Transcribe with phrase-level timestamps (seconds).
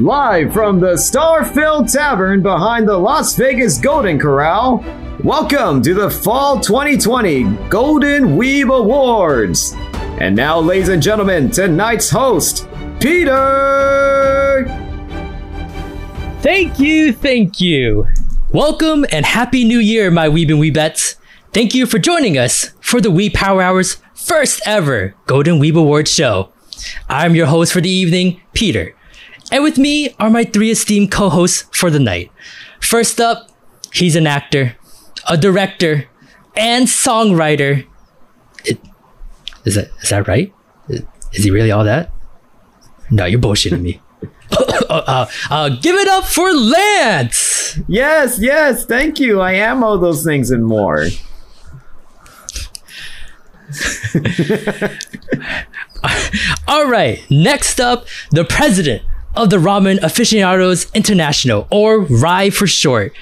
[0.00, 4.84] Live from the Star-filled tavern behind the Las Vegas Golden Corral,
[5.22, 9.72] welcome to the Fall 2020 Golden Weeb Awards.
[10.18, 12.66] And now, ladies and gentlemen, tonight's host,
[12.98, 14.64] Peter!
[16.40, 18.08] Thank you, thank you.
[18.50, 21.14] Welcome and happy new year, my Weeb and Weebettes.
[21.52, 26.10] Thank you for joining us for the Weeb Power Hour's first ever Golden Weeb Awards
[26.10, 26.50] show.
[27.08, 28.96] I'm your host for the evening, Peter.
[29.52, 32.30] And with me are my three esteemed co-hosts for the night.
[32.80, 33.50] First up,
[33.92, 34.76] he's an actor,
[35.28, 36.08] a director,
[36.56, 37.86] and songwriter.
[38.64, 38.78] It,
[39.64, 40.52] is that is that right?
[40.88, 41.02] Is,
[41.32, 42.10] is he really all that?
[43.10, 44.00] No, you're bullshitting me.
[44.90, 47.78] uh, uh, give it up for Lance.
[47.88, 49.40] Yes, yes, thank you.
[49.40, 51.06] I am all those things and more.
[56.68, 59.02] All right, next up, the president
[59.36, 63.12] of the Ramen Aficionados International, or RAI for short.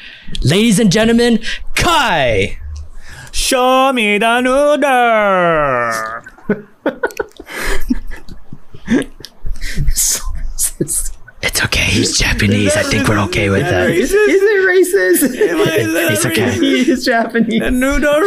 [0.42, 1.40] Ladies and gentlemen,
[1.74, 2.58] Kai!
[3.32, 4.82] Show me the noodle.
[11.52, 12.74] It's okay, he's Japanese.
[12.78, 13.90] I think we're okay with that.
[13.90, 15.36] Is, is it racist?
[16.12, 16.50] It's okay.
[16.52, 17.60] he is Japanese.
[17.60, 18.22] The noodle.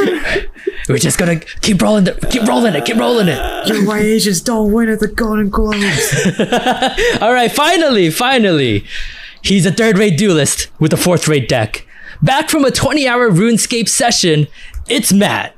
[0.88, 3.68] We're just gonna keep rolling the, keep rolling it, keep rolling it.
[3.68, 6.40] Your white Asians don't win at the Golden Globes.
[7.22, 8.86] All right, finally, finally.
[9.42, 11.88] He's a third rate duelist with a fourth rate deck.
[12.22, 14.46] Back from a 20 hour RuneScape session,
[14.88, 15.56] it's Matt.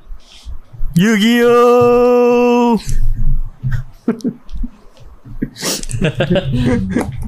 [0.94, 2.78] Yu-Gi-Oh!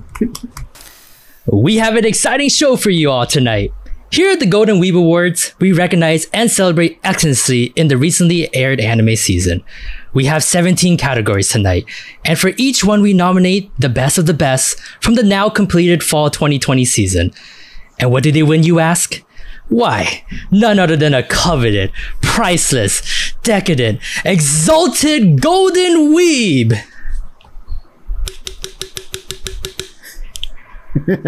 [1.52, 3.72] We have an exciting show for you all tonight.
[4.12, 8.78] Here at the Golden Weeb Awards, we recognize and celebrate excellency in the recently aired
[8.78, 9.64] anime season.
[10.12, 11.86] We have 17 categories tonight,
[12.24, 16.04] and for each one we nominate the best of the best from the now completed
[16.04, 17.32] fall 2020 season.
[17.98, 19.20] And what did they win, you ask?
[19.68, 21.90] Why, none other than a coveted,
[22.20, 26.80] priceless, decadent, exalted Golden Weeb!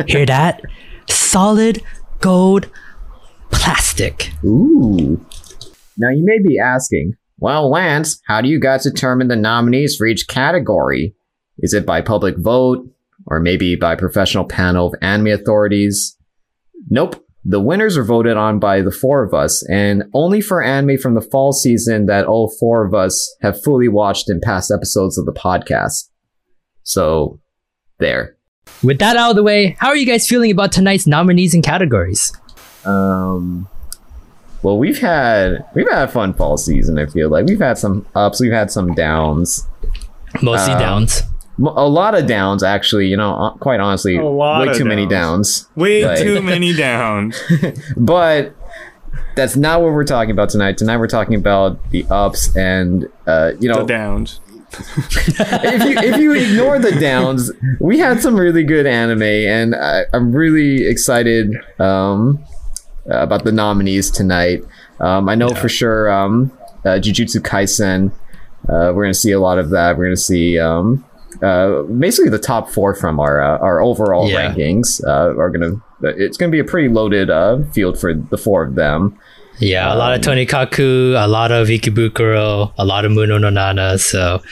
[0.06, 0.62] Hear that?
[1.08, 1.82] Solid
[2.20, 2.68] gold
[3.50, 4.32] plastic.
[4.44, 5.24] Ooh.
[5.98, 10.06] Now you may be asking, well, Lance, how do you guys determine the nominees for
[10.06, 11.14] each category?
[11.58, 12.88] Is it by public vote?
[13.26, 16.16] Or maybe by professional panel of anime authorities?
[16.88, 17.24] Nope.
[17.44, 21.14] The winners are voted on by the four of us, and only for anime from
[21.14, 25.26] the fall season that all four of us have fully watched in past episodes of
[25.26, 26.08] the podcast.
[26.84, 27.40] So,
[27.98, 28.36] there.
[28.82, 31.62] With that out of the way, how are you guys feeling about tonight's nominees and
[31.62, 32.32] categories?
[32.84, 33.68] Um,
[34.62, 36.98] well, we've had we've had a fun fall season.
[36.98, 39.66] I feel like we've had some ups, we've had some downs,
[40.40, 41.22] Mostly Um, downs.
[41.58, 42.62] M- a lot of downs.
[42.62, 45.62] Actually, you know, uh, quite honestly, A lot way of too many downs.
[45.64, 45.68] downs.
[45.76, 47.38] Way Like- too many downs.
[47.96, 48.54] But
[49.36, 50.78] that's not what we're talking about tonight.
[50.78, 54.40] Tonight we're talking about the ups and uh, you The know, downs.
[54.78, 57.50] If you if you ignore the downs,
[57.80, 62.42] we had some really good anime, and I, I'm really excited um,
[63.06, 64.64] about the nominees tonight.
[65.00, 66.50] Um, I know for sure um,
[66.84, 68.12] uh, Jujutsu Kaisen.
[68.68, 69.96] Uh, we're gonna see a lot of that.
[69.98, 71.04] We're gonna see um,
[71.42, 74.52] uh, basically the top four from our uh, our overall Yeah.
[74.54, 75.02] rankings.
[75.06, 78.74] Uh, are gonna it's gonna be a pretty loaded uh, field for the four of
[78.76, 79.18] them.
[79.58, 83.98] Yeah, a lot of Tonikaku, a lot of Ikebukuro, a lot of Muno no Nana.
[83.98, 84.42] So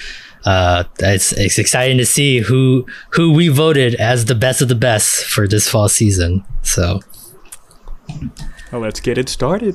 [0.45, 4.75] uh, it's it's exciting to see who who we voted as the best of the
[4.77, 6.45] best for this fall season.
[6.63, 7.01] So
[8.73, 9.75] Well, let's get it started.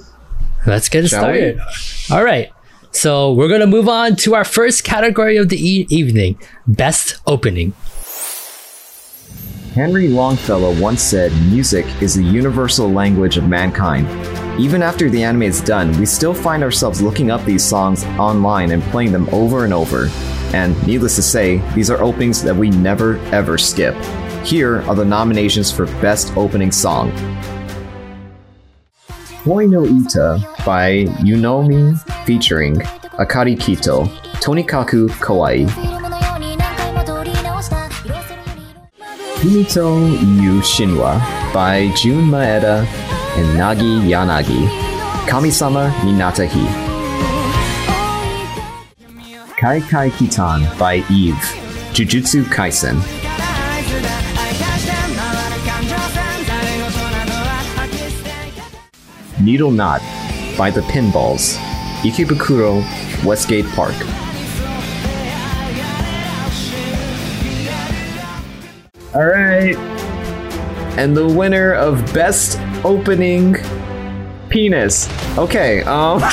[0.65, 1.57] let's get it Shall we?
[1.57, 1.59] started.
[2.11, 2.49] All right.
[2.91, 7.73] So we're gonna move on to our first category of the e- evening: best opening.
[9.75, 14.07] Henry Longfellow once said, Music is the universal language of mankind.
[14.57, 18.71] Even after the anime is done, we still find ourselves looking up these songs online
[18.71, 20.07] and playing them over and over.
[20.53, 23.95] And needless to say, these are openings that we never ever skip.
[24.45, 27.11] Here are the nominations for Best Opening Song
[29.43, 32.75] Koi no Uta by Yunomi featuring
[33.19, 34.07] Akari Kito,
[34.39, 36.04] Tonikaku Kawaii,
[39.45, 40.09] Himito
[40.41, 41.21] Yu Shinwa
[41.53, 42.79] by Jun Maeda
[43.37, 44.67] and Nagi Yanagi.
[45.27, 46.65] Kamisama ni Natta Hi.
[49.59, 51.37] Kai Kai Kitan by Eve.
[51.93, 52.97] Jujutsu Kaisen.
[59.39, 60.01] Needle Knot
[60.57, 61.55] by The Pinballs.
[62.01, 62.83] Ikebukuro,
[63.23, 64.24] Westgate Park.
[69.15, 69.77] All right,
[70.97, 73.55] and the winner of best opening
[74.49, 75.07] penis.
[75.37, 75.87] Okay, um
[76.21, 76.29] all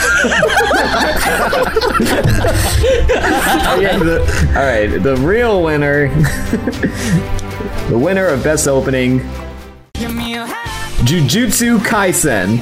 [4.57, 6.09] right, the real winner
[7.89, 9.21] the winner of best opening
[11.05, 12.59] Jujutsu Kaisen.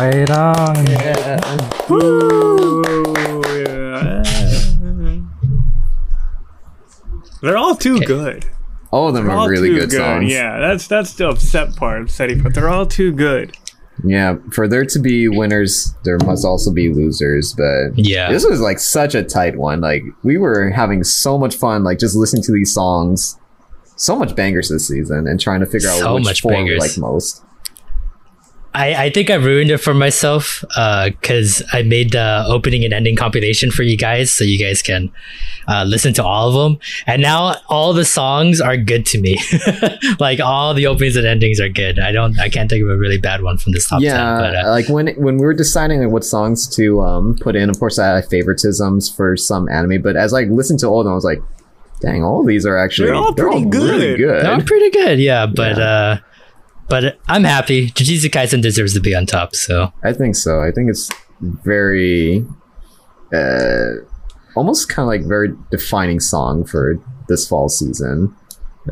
[0.00, 0.86] Right on.
[0.86, 1.40] Yeah.
[7.42, 8.46] They're all too good.
[8.90, 10.30] All of them They're are all really too good, songs.
[10.32, 13.56] Yeah, that's that's the upset part, upsetting, but they're all too good.
[14.04, 17.54] Yeah, for there to be winners, there must also be losers.
[17.56, 18.32] But Yeah.
[18.32, 19.80] this was like such a tight one.
[19.80, 23.36] Like we were having so much fun, like just listening to these songs.
[23.96, 26.56] So much bangers this season, and trying to figure out So which much four we
[26.58, 26.78] bangers.
[26.80, 27.42] like most.
[28.72, 33.16] I, I think I ruined it for myself because I made the opening and ending
[33.16, 35.10] compilation for you guys so you guys can
[35.66, 36.80] uh, listen to all of them.
[37.06, 39.38] And now all the songs are good to me.
[40.20, 41.98] like all the openings and endings are good.
[41.98, 44.38] I don't, I can't think of a really bad one from this top yeah, 10.
[44.38, 47.70] But, uh, like when when we were deciding like, what songs to um put in.
[47.70, 51.04] Of course, I had favoritisms for some anime, but as I listened to all of
[51.06, 51.42] them, I was like,
[52.00, 54.18] "Dang, all of these are actually They're all pretty really good.
[54.18, 55.18] good." they're all pretty good.
[55.18, 55.46] Yeah.
[55.46, 55.84] But, Yeah.
[55.84, 56.18] uh,
[56.90, 57.90] but I'm happy.
[57.90, 59.54] Jujutsu Kaisen deserves to be on top.
[59.54, 60.60] So I think so.
[60.60, 61.08] I think it's
[61.40, 62.44] very,
[63.32, 64.02] uh,
[64.56, 66.96] almost kind of like very defining song for
[67.28, 68.34] this fall season.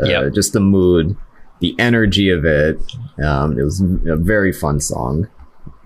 [0.00, 0.34] Uh, Yep.
[0.34, 1.16] Just the mood,
[1.60, 2.78] the energy of it.
[3.22, 5.28] Um, it was a very fun song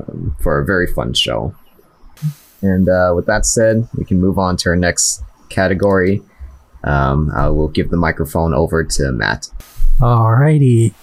[0.07, 1.55] um, for a very fun show.
[2.61, 6.23] And uh, with that said, we can move on to our next category.
[6.85, 9.49] Um, I will give the microphone over to Matt.
[10.01, 10.95] Alrighty.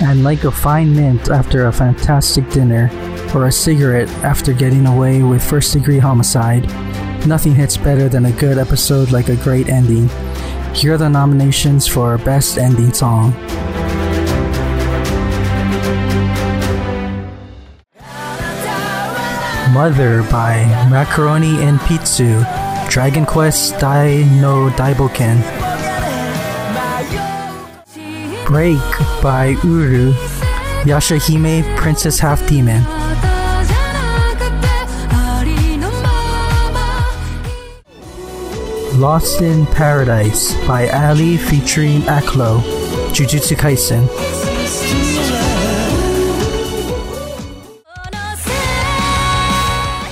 [0.00, 2.88] And like a fine mint after a fantastic dinner,
[3.34, 6.66] or a cigarette after getting away with first degree homicide,
[7.26, 10.08] nothing hits better than a good episode like a great ending.
[10.74, 13.32] Here are the nominations for Best Ending Song.
[19.74, 22.44] Mother by Macaroni Enpitsu,
[22.88, 25.67] Dragon Quest Dai no Daiboken.
[28.48, 28.80] Break
[29.22, 30.12] by Uru,
[30.88, 32.82] Yashahime Princess Half Demon.
[38.98, 42.62] Lost in Paradise by Ali featuring Aklo,
[43.12, 44.08] Jujutsu Kaisen.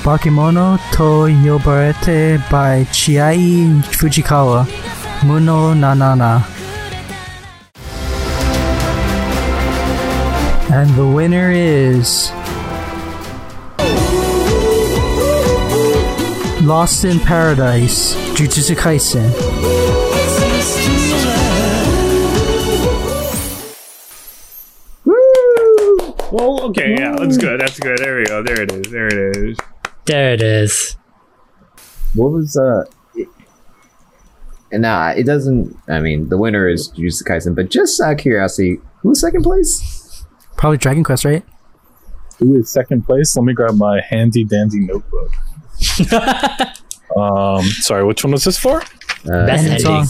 [0.04, 4.66] Bakemono to Yobarete by Chiai Fujikawa,
[5.24, 6.55] Muno na Nana.
[10.78, 12.30] And the winner is.
[16.66, 19.32] Lost in Paradise, Jujutsu Kaisen.
[26.32, 27.58] Well, okay, yeah, that's good.
[27.60, 27.98] That's good.
[27.98, 28.42] There we go.
[28.42, 28.92] There it is.
[28.92, 29.56] There it is.
[30.04, 30.96] there it is.
[32.14, 32.84] What was uh?
[33.14, 33.28] it-
[34.70, 35.74] And nah, it doesn't.
[35.88, 39.95] I mean, the winner is Jujutsu Kaisen, but just out of curiosity, who's second place?
[40.56, 41.44] Probably Dragon Quest, right?
[42.38, 43.36] Who is second place?
[43.36, 45.30] Let me grab my handy dandy notebook.
[47.16, 48.80] um, sorry, which one was this for?
[48.80, 50.04] Uh, Best ending ending.
[50.04, 50.06] song.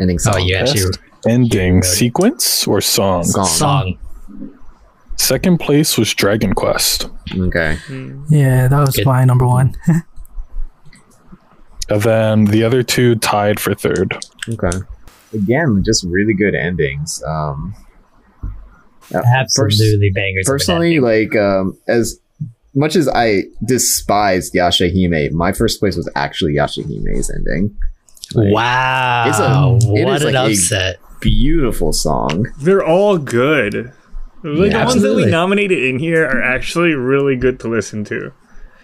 [0.00, 0.34] ending song.
[0.34, 3.24] Oh, you actually Best ending sequence or song?
[3.24, 3.46] Song.
[3.46, 3.98] song.
[5.16, 7.08] Second place was Dragon Quest.
[7.36, 7.78] Okay.
[8.28, 9.06] Yeah, that was Good.
[9.06, 9.74] my number one.
[11.88, 14.18] And then the other two tied for third.
[14.48, 14.78] Okay.
[15.32, 17.22] Again, just really good endings.
[17.24, 17.76] Um,
[19.14, 20.46] Absolutely bangers.
[20.46, 22.18] personally, like um, as
[22.74, 27.76] much as I despised Yashahime, my first place was actually Yashahime's ending.
[28.34, 28.52] ending.
[28.52, 29.24] Wow.
[29.28, 30.96] It's a- it what is an like a- upset.
[31.20, 32.46] Beautiful song.
[32.60, 33.92] They're all good.
[34.42, 38.04] Like Yeah, the ones that we nominated in here are actually really good to listen
[38.04, 38.32] to.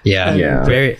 [0.02, 0.34] Yeah.
[0.34, 0.64] Yeah.
[0.64, 0.98] Very,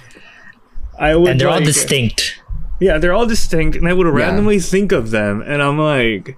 [0.99, 2.39] I would and they're all distinct.
[2.81, 4.13] Yeah, they're all distinct, and I would Yeah.
[4.13, 6.37] randomly think of them, and I'm like,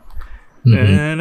[0.67, 1.21] Mm-hmm.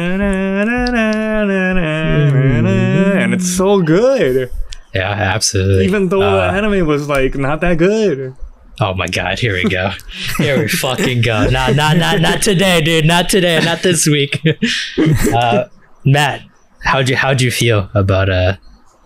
[3.18, 4.50] And it's so good.
[4.94, 5.84] Yeah, absolutely.
[5.84, 8.34] Even though uh, the anime was like not that good.
[8.80, 9.90] Oh my god, here we go.
[10.38, 11.48] here we fucking go.
[11.48, 13.04] Not not not not today, dude.
[13.04, 14.40] Not today, not this week.
[15.34, 15.68] Uh,
[16.04, 16.42] Matt,
[16.82, 18.56] how'd you how'd you feel about uh,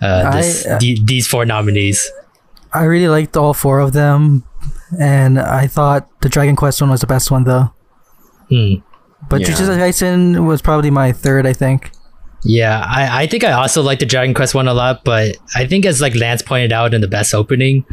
[0.03, 2.11] uh, this, I, uh, these four nominees?
[2.73, 4.45] I really liked all four of them,
[5.01, 7.73] and I thought the Dragon Quest one was the best one though.
[8.51, 8.83] Mm.
[9.29, 9.49] But Yeah.
[9.49, 11.91] Jujutsu Kaisen was probably my third, I think.
[12.45, 15.67] Yeah, I, I think I also like the Dragon Quest one a lot, but I
[15.67, 17.85] think as like Lance pointed out in the best opening,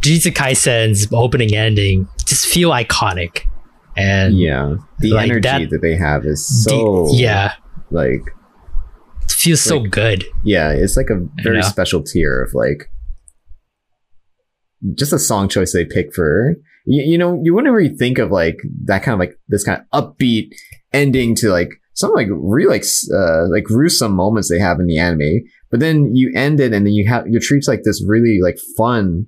[0.00, 3.40] Jujutsu Kaisen's opening ending just feel iconic.
[3.96, 7.54] And Yeah, the Like energy that- that, they have is the- so yeah,
[7.90, 8.22] like
[9.24, 10.24] it feels so Like- good.
[10.44, 12.88] yeah, it's like a very special tier of like
[14.94, 18.30] just a song choice they pick for you, you know you wouldn't really think of
[18.30, 20.50] like that kind of like this kind of upbeat
[20.92, 22.84] ending to like some like really like
[23.14, 26.86] uh like gruesome moments they have in the anime but then you end it and
[26.86, 29.26] then you have your treats like this really like fun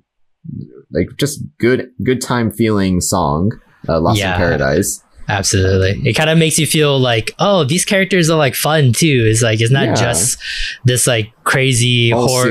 [0.91, 3.51] like just good good time feeling song
[3.87, 4.33] uh, lost Yeah.
[4.33, 6.07] in paradise Absolutely.
[6.07, 9.25] It kind of makes you feel like, oh, these characters are like fun too.
[9.27, 9.95] It's like, it's not Yeah.
[9.95, 10.37] just
[10.83, 12.43] this like crazy all horror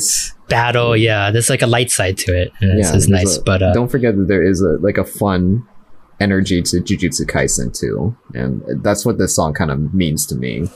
[0.00, 0.96] serious battle.
[0.96, 2.48] Yeah, there's like a light side to it.
[2.60, 3.38] And Yeah, it's nice.
[3.38, 5.66] a- but uh, don't forget that there is a like a fun
[6.20, 10.68] energy to Jujutsu Kaisen too, and that's what this song kind of means to me.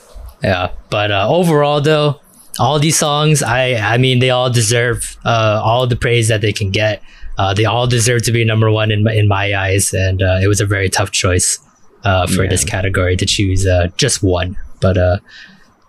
[0.42, 2.20] Yeah, but uh, overall, though,
[2.58, 6.52] all these songs, I I mean, they all deserve uh, all the praise that they
[6.52, 7.02] can get.
[7.38, 10.38] Uh, they all deserve to be number one in my, in my eyes, and uh,
[10.42, 11.58] it was a very tough choice
[12.04, 12.50] uh, for Yeah.
[12.50, 14.56] this category to choose uh, just one.
[14.80, 15.16] But uh,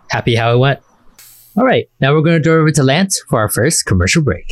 [0.10, 0.80] happy how it went.
[1.58, 4.46] All right, now we're going to go over to Lance for our first commercial break.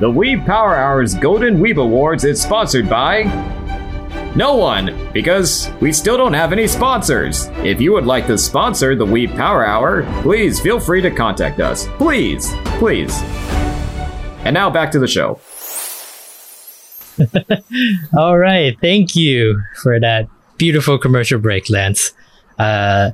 [0.00, 3.22] The Weeb Power Hours Golden Weeb Awards is sponsored by
[4.34, 7.46] no one, because we still don't have any sponsors.
[7.64, 11.58] If you would like to sponsor the Weeb Power Hour, please feel free to contact
[11.58, 11.86] us.
[11.96, 13.18] Please, please.
[14.44, 15.40] And now back to the show.
[18.18, 20.28] All right, thank you for that
[20.58, 22.12] beautiful commercial break, Lance.
[22.58, 23.12] Uh,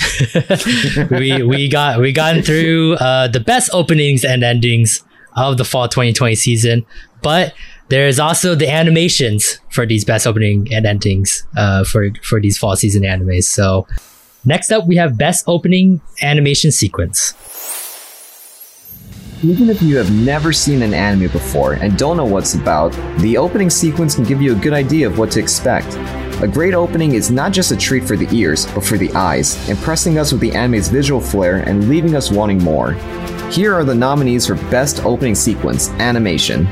[1.10, 5.02] we we got we gotten through uh, the best openings and endings
[5.36, 6.86] of the fall 2020 season,
[7.22, 7.54] but
[7.88, 12.76] there's also the animations for these best opening and endings uh, for for these fall
[12.76, 13.44] season animes.
[13.44, 13.86] So
[14.44, 17.34] next up, we have best opening animation sequence.
[19.42, 23.36] Even if you have never seen an anime before and don't know what's about, the
[23.36, 25.86] opening sequence can give you a good idea of what to expect.
[26.42, 29.56] A great opening is not just a treat for the ears, but for the eyes,
[29.70, 32.92] impressing us with the anime's visual flair and leaving us wanting more.
[33.50, 36.66] Here are the nominees for Best Opening Sequence Animation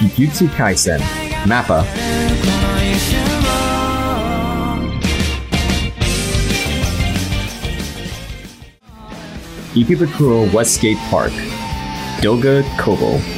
[0.00, 1.00] Jujutsu Kaisen,
[1.44, 1.84] Mappa,
[9.74, 11.32] Ikebukuro Westgate Park,
[12.22, 13.33] Doga Kobo.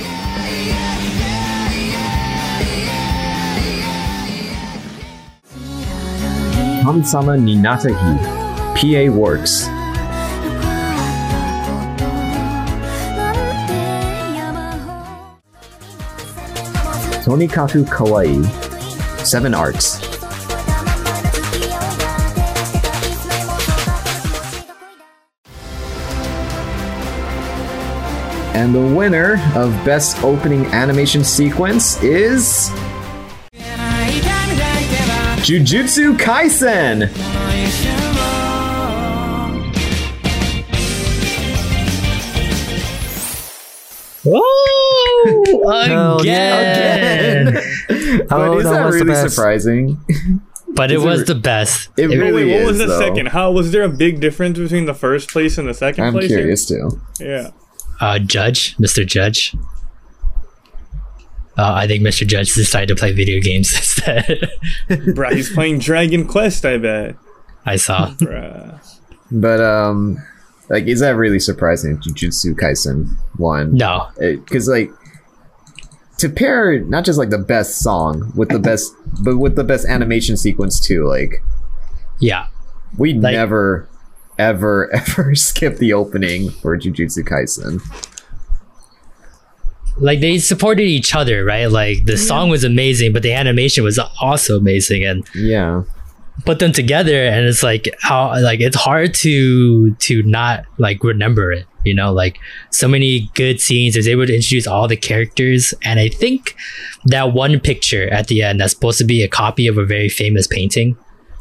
[6.86, 8.16] Hansama Ninatahi,
[8.76, 9.66] PA Works,
[17.24, 18.46] Tonikaku Kawaii,
[19.26, 20.00] Seven Arcs,
[28.54, 32.70] and the winner of Best Opening Animation Sequence is.
[35.46, 37.06] Jujutsu Kaisen!
[44.28, 47.54] Oh, Hell again!
[47.54, 47.60] yeah.
[48.28, 49.34] but Oh, is that that was really best.
[49.34, 49.98] surprising?
[50.74, 51.88] But it Is it was re- the best.
[51.96, 52.98] It Wait, really wait, what was the though.
[52.98, 53.26] second?
[53.28, 56.28] How was there a big difference between the first place and the 2nd I'm place?
[56.28, 56.38] here?
[56.38, 57.00] curious too.
[57.20, 57.50] Yeah.
[58.00, 59.06] uh, Judge, Mr.
[59.06, 59.54] Judge.
[61.58, 62.26] Uh, I think Mr.
[62.26, 64.50] Judge decided to play video games instead.
[64.88, 67.16] Bruh, he's playing Dragon Quest, I bet.
[67.64, 68.10] I saw.
[68.10, 68.78] Bruh.
[69.30, 70.18] But um,
[70.68, 71.96] like, is that really surprising?
[71.98, 74.90] Jujutsu Kaisen won No, because like
[76.18, 79.86] to pair not just like the best song with the best, but with the best
[79.86, 81.06] animation sequence too.
[81.08, 81.42] Like
[82.20, 82.46] yeah,
[82.96, 83.88] we Like- never,
[84.38, 87.80] ever, ever skip the opening for Jujutsu Kaisen.
[89.98, 91.66] Like they supported each other, right?
[91.66, 95.82] Like the song was amazing, but the animation was also amazing, and Yeah,
[96.44, 101.52] put them together, and it's like how like it's hard to to not like remember
[101.52, 101.66] it.
[101.84, 102.38] You know, like
[102.70, 103.96] so many good scenes.
[103.96, 106.56] Is able to introduce all the characters, and I think
[107.06, 110.08] that one picture at the end that's supposed to be a copy of a very
[110.08, 110.96] famous painting.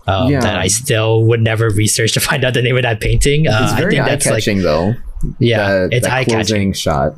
[0.08, 0.40] Um, Yeah.
[0.42, 3.48] That I still would never research to find out the name of that painting.
[3.48, 4.94] Uh, it's I very think eye that's like catching though.
[5.40, 6.74] yeah, that, it's eye catching.
[6.74, 7.16] shot.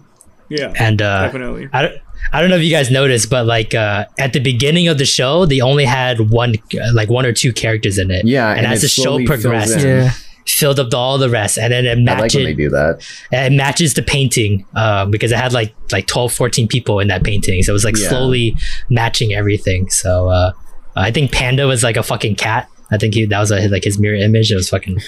[0.49, 0.73] Yeah.
[0.79, 1.69] And uh, definitely.
[1.73, 1.95] I don't,
[2.33, 5.05] I don't know if you guys noticed, but like uh, at the beginning of the
[5.05, 8.25] show, they only had one, uh, like one or two characters in it.
[8.25, 9.79] Yeah, and, and as the show progressed.
[9.79, 10.11] Yeah.
[10.47, 13.05] filled up to all the rest, and then it I like when they do that.
[13.33, 17.23] it matches the painting um, because it had like like 12, 14 people in that
[17.23, 18.07] painting, so it was like Yeah.
[18.09, 18.55] slowly
[18.89, 19.89] matching everything.
[19.89, 20.53] So uh,
[20.95, 23.83] I think Panda was like a fucking cat I think he that was uh, like
[23.83, 24.49] his mirror image.
[24.51, 24.99] It was fucking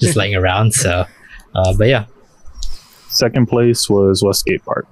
[0.00, 0.72] just laying around.
[0.72, 1.04] So,
[1.54, 2.06] uh, but yeah,
[3.16, 4.86] Second place was Westgate Park.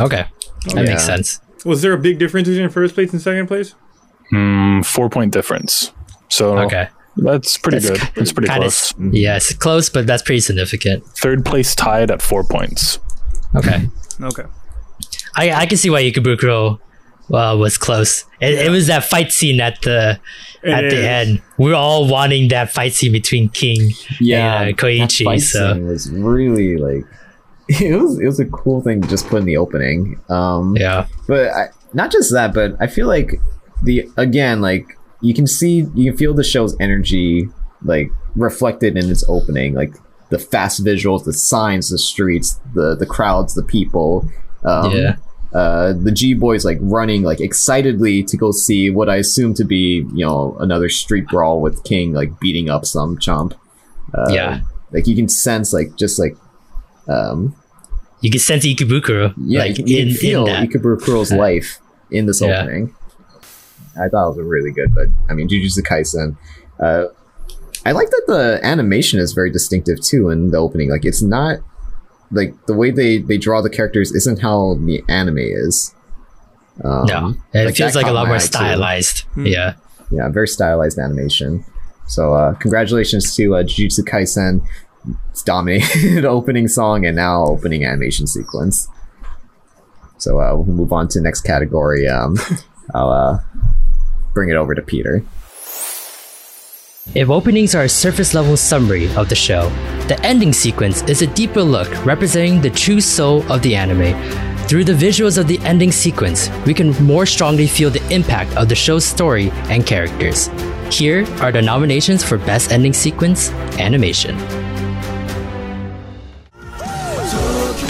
[0.00, 0.24] okay,
[0.66, 0.82] that Yeah.
[0.82, 1.40] makes sense.
[1.64, 3.74] Was there a big difference between first place and second place?
[4.30, 5.90] Hmm, four point difference.
[6.28, 8.10] So Okay, that's pretty That's good.
[8.22, 8.92] It's pretty close.
[8.92, 11.04] of yes, close, but that's pretty significant.
[11.18, 12.98] Third place tied at four points.
[13.56, 13.88] Okay,
[14.22, 14.44] Okay.
[15.34, 16.78] I I can see why Ikebukuro
[17.32, 18.24] uh, was close.
[18.40, 20.18] It, it was that fight scene at the
[20.64, 21.42] at It the end.
[21.58, 25.18] We are all wanting that fight scene between King and uh, Koichi.
[25.18, 27.04] that fight So scene was really like
[27.80, 30.20] it was it was a cool thing to just put in the opening.
[30.28, 33.34] Um, yeah, but I, not just that, but I feel like
[33.82, 34.86] the again like
[35.20, 37.48] you can see you can feel the show's energy
[37.84, 39.92] like reflected in its opening, like
[40.30, 44.28] the fast visuals, the signs, the streets, the the crowds, the people.
[44.64, 45.16] Um, Yeah.
[45.54, 49.64] Uh, the G boys like running like excitedly to go see what I assume to
[49.64, 53.54] be you know another street brawl with King like beating up some chump.
[54.12, 54.60] Uh, Yeah.
[54.92, 56.36] like you can sense like just like
[57.08, 57.56] um
[58.20, 59.34] you can sense Ikebukuro.
[59.38, 60.68] yeah, like you can, you in, feel in that.
[60.68, 61.78] Ikebukuro's life
[62.10, 62.62] in this Yeah.
[62.62, 62.94] opening.
[64.00, 66.36] I thought it was really good, but I mean, Jujutsu Kaisen.
[66.80, 67.06] Uh,
[67.84, 70.90] I like that the animation is very distinctive too in the opening.
[70.90, 71.58] Like, it's not
[72.30, 75.94] like the way they they draw the characters isn't how the anime is.
[76.84, 79.22] Um, no, it like, feels like a lot more stylized.
[79.34, 79.46] Hmm.
[79.46, 79.74] Yeah.
[80.10, 81.64] Yeah, very stylized animation.
[82.06, 84.64] So, uh, congratulations to uh, Jujutsu Kaisen.
[85.30, 88.88] It's dominated opening song and now opening animation sequence.
[90.18, 92.08] So uh, we'll move on to next category.
[92.08, 92.36] Um,
[92.94, 93.40] I'll uh,
[94.34, 95.22] bring it over to Peter.
[97.14, 99.70] If openings are a surface level summary of the show,
[100.08, 104.14] the ending sequence is a deeper look representing the true soul of the anime.
[104.68, 108.68] Through the visuals of the ending sequence, we can more strongly feel the impact of
[108.68, 110.50] the show's story and characters.
[110.90, 114.36] Here are the nominations for Best Ending Sequence Animation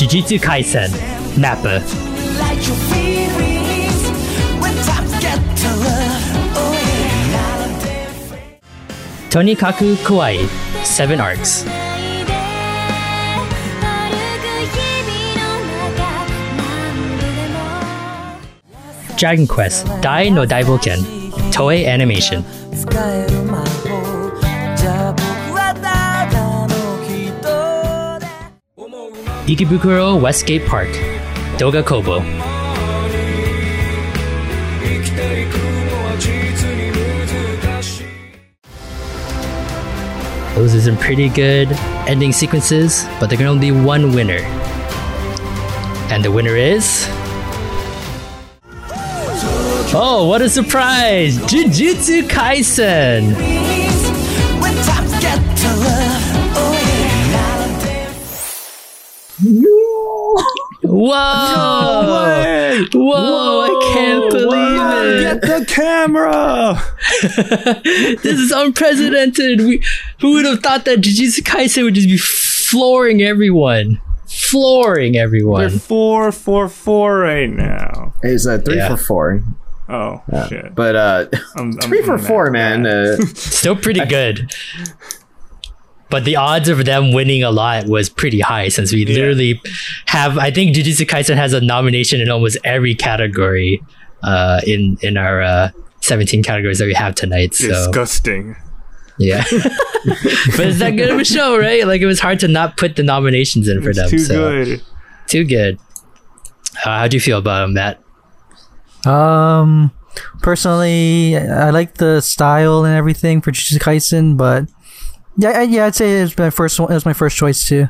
[0.08, 0.90] Jujutsu Kaisen,
[1.36, 1.82] Mappa.
[9.28, 10.48] Tonikaku Kawaii,
[10.82, 11.64] 7 arcs.
[19.18, 21.04] Dragon Quest Dai no Daiboken,
[21.52, 22.42] Toei Animation.
[29.48, 30.90] Ikebukuro Westgate Park
[31.56, 32.20] Doga Kobo
[40.54, 41.68] Those are some pretty good
[42.06, 44.40] ending sequences, but there can only be one winner.
[46.10, 47.06] And the winner is.
[49.94, 51.38] Oh, what a surprise!
[51.38, 53.87] Jujutsu Kaisen!
[60.98, 62.80] Yeah.
[62.82, 62.86] Whoa!
[62.94, 63.60] Whoa!
[63.62, 65.20] I can't believe it!
[65.22, 66.80] Get the camera!
[68.22, 69.60] this is unprecedented.
[69.60, 69.82] We,
[70.20, 75.78] who would have thought that Jujutsu Kaisen would just be flooring everyone, flooring They're everyone.
[75.78, 78.14] four for four right now.
[78.22, 78.88] It's uh, three Yeah.
[78.88, 79.42] for four,
[79.90, 80.74] Oh shit!
[80.74, 82.82] but uh, I'm, I'm- three for I'm four, mad.
[82.82, 82.86] man.
[82.86, 84.50] Uh, Still pretty good.
[86.10, 89.14] But the odds of them winning a lot was pretty high since we Yeah.
[89.14, 89.60] literally
[90.06, 90.38] have.
[90.38, 93.82] I think Jujutsu Kaisen has a nomination in almost every category
[94.22, 97.54] uh, in in our uh, 17 categories that we have tonight.
[97.54, 98.56] So Disgusting.
[99.18, 101.86] yeah, but it's that good of a show, right?
[101.86, 104.08] Like it was hard to not put the nominations in for It's them.
[104.10, 104.34] too so.
[104.64, 104.82] good.
[105.26, 105.78] Too good.
[106.84, 108.00] Uh, how do you feel about them, Matt?
[109.06, 109.90] Um,
[110.42, 114.64] personally, I like the style and everything for Jujutsu Kaisen, but
[115.38, 116.90] yeah, I, yeah, I'd say it was my first one.
[116.90, 117.88] It was my first choice too.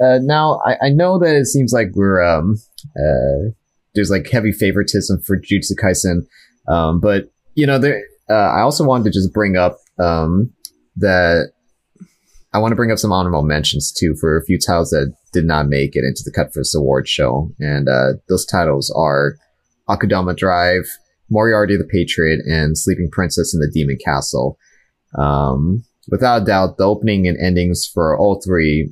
[0.00, 2.56] uh, now I, I know that it seems like we're um
[2.96, 3.50] uh
[3.94, 6.26] there's like heavy favoritism for Jujutsu Kaisen,
[6.72, 10.52] um, but you know there uh, I also wanted to just bring up um
[10.96, 11.52] that
[12.52, 15.44] I want to bring up some honorable mentions too for a few titles that did
[15.44, 19.36] not make it into the Cut for this award show, and uh, those titles are
[19.88, 20.84] Akudama Drive,
[21.30, 24.56] Moriarty the Patriot, and Sleeping Princess in the Demon Castle.
[25.18, 28.90] Um, without a doubt, the opening and endings for all three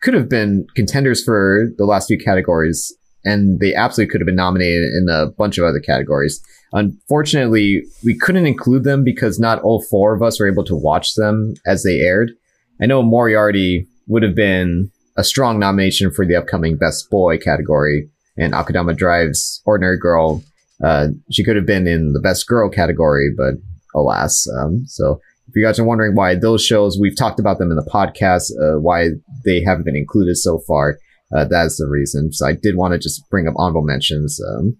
[0.00, 2.92] could have been contenders for the last few categories,
[3.24, 6.42] and they absolutely could have been nominated in a bunch of other categories.
[6.72, 11.14] Unfortunately, we couldn't include them because not all four of us were able to watch
[11.14, 12.32] them as they aired.
[12.80, 18.08] I know Moriarty would have been a strong nomination for the upcoming Best Boy category,
[18.36, 20.42] and Akudama Drive's Ordinary Girl,
[20.82, 23.54] uh, she could have been in the Best Girl category, but
[23.94, 24.46] alas.
[24.58, 27.76] Um, so if you guys are wondering why those shows, we've talked about them in
[27.76, 29.08] the podcast, uh, why
[29.44, 30.98] they haven't been included so far.
[31.34, 32.32] Uh, that's the reason.
[32.32, 34.76] So I did want to just bring up honorable mentions um,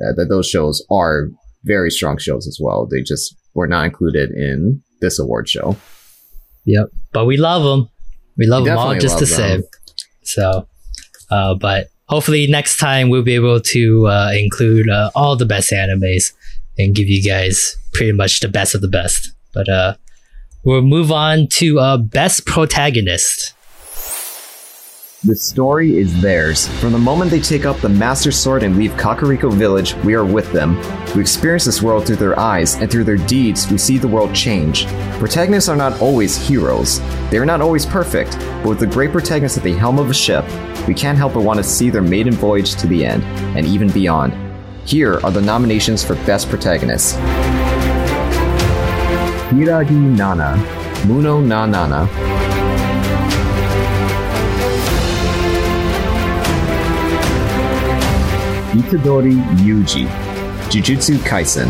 [0.00, 1.28] uh, that those shows are
[1.64, 2.86] very strong shows as well.
[2.86, 5.76] They just were not included in this award show.
[6.64, 6.90] Yep.
[7.12, 7.88] But we love them.
[8.36, 9.62] We love them all just the same.
[10.22, 10.68] So,
[11.30, 15.70] uh, but hopefully next time we'll be able to uh, include uh, all the best
[15.70, 16.32] animes
[16.78, 19.32] and give you guys pretty much the best of the best.
[19.58, 19.94] But uh,
[20.62, 23.54] we'll move on to uh, best protagonist.
[25.24, 26.68] The story is theirs.
[26.78, 30.24] From the moment they take up the Master Sword and leave Kakariko Village, we are
[30.24, 30.76] with them.
[31.12, 34.32] We experience this world through their eyes, and through their deeds, we see the world
[34.32, 34.86] change.
[35.18, 37.00] Protagonists are not always heroes.
[37.28, 40.14] They are not always perfect, but with the great protagonist at the helm of a
[40.14, 40.44] ship,
[40.86, 43.24] we can't help but want to see their maiden voyage to the end,
[43.58, 44.34] and even beyond.
[44.88, 47.18] Here are the nominations for Best Protagonist.
[49.50, 50.56] Hiragi Nana,
[51.06, 52.06] Muno na Nana,
[58.74, 59.34] Itadori
[59.64, 60.06] Yuji,
[60.70, 61.68] Jujutsu Kaisen.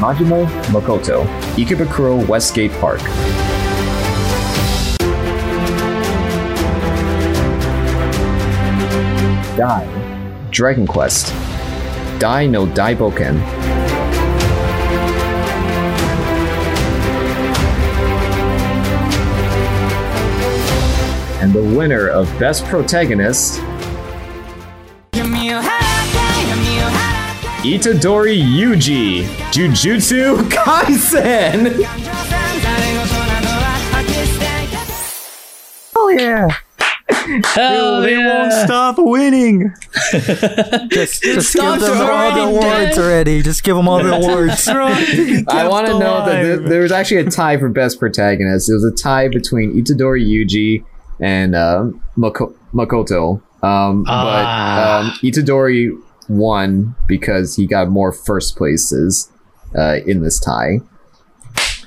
[0.00, 1.24] Majima Makoto,
[1.56, 3.00] Ikebukuro Westgate Park.
[9.56, 9.86] Dai,
[10.54, 11.34] Dragon Quest.
[12.20, 13.40] Dai no Daiboken.
[21.42, 23.60] And the winner of Best Protagonist,
[27.64, 31.84] Itadori Yuji, Jujutsu Kaisen!
[35.96, 36.63] Oh yeah!
[37.44, 38.40] Hell they yeah.
[38.42, 39.72] won't stop winning.
[40.90, 43.42] Just, just give them all the awards already.
[43.42, 44.68] Just give them all the awards.
[44.68, 48.68] I want to know that there, there was actually a tie for Best Protagonist.
[48.68, 50.84] It was a tie between Itadori Yuji
[51.20, 53.40] and uh, Mako- Makoto.
[53.62, 55.02] Um, Ah.
[55.02, 55.90] But um, Itadori
[56.28, 59.30] won because he got more first places
[59.76, 60.80] uh, in this tie.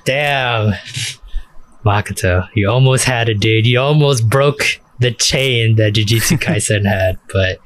[0.05, 0.73] Damn.
[1.85, 3.65] Makoto, you almost had it, dude.
[3.67, 7.59] You almost broke the chain that Jujutsu Kaisen had, but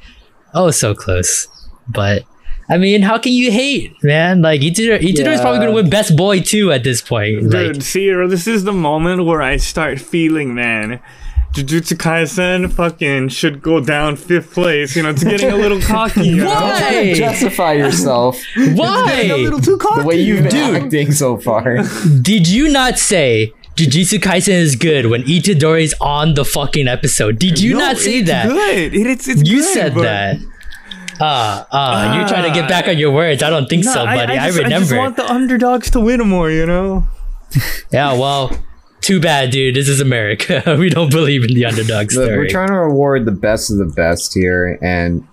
[0.53, 1.47] oh, so close.
[1.87, 2.23] But
[2.69, 4.41] I mean, how can you hate, man?
[4.41, 5.41] Like Itadori, Itadori's Yeah.
[5.41, 7.43] probably gonna win Best Boy too at this point.
[7.43, 10.99] Like, Dude, see, this is the moment where I start feeling, man.
[11.53, 14.95] Jujutsu Kaisen fucking should go down fifth place.
[14.95, 16.29] You know, it's getting a little cocky.
[16.29, 16.45] You know?
[16.45, 17.13] why?
[17.13, 19.23] Justify yourself Why?
[19.29, 19.99] A little too cocky.
[19.99, 20.83] the way you've been Dude.
[20.83, 21.79] acting so far.
[22.21, 23.51] did you not say?
[23.87, 27.39] Jujutsu Kaisen is good when Itadori's on the fucking episode.
[27.39, 28.47] Did you No, not say it's that?
[28.47, 28.93] Good.
[28.93, 30.37] It- it's, it's You good, said but- that.
[31.23, 33.43] Ah, ah, you're trying to get back on your words.
[33.43, 34.33] I don't think No, so, buddy.
[34.37, 34.79] I, just, I remember.
[34.87, 36.49] just want the underdogs to win more.
[36.49, 37.07] You know.
[37.91, 38.49] Yeah, well,
[39.01, 39.75] too bad, dude.
[39.75, 40.63] This is America.
[40.79, 43.85] we don't believe in the underdog Look, we're trying to reward the best of the
[43.85, 45.27] best here, and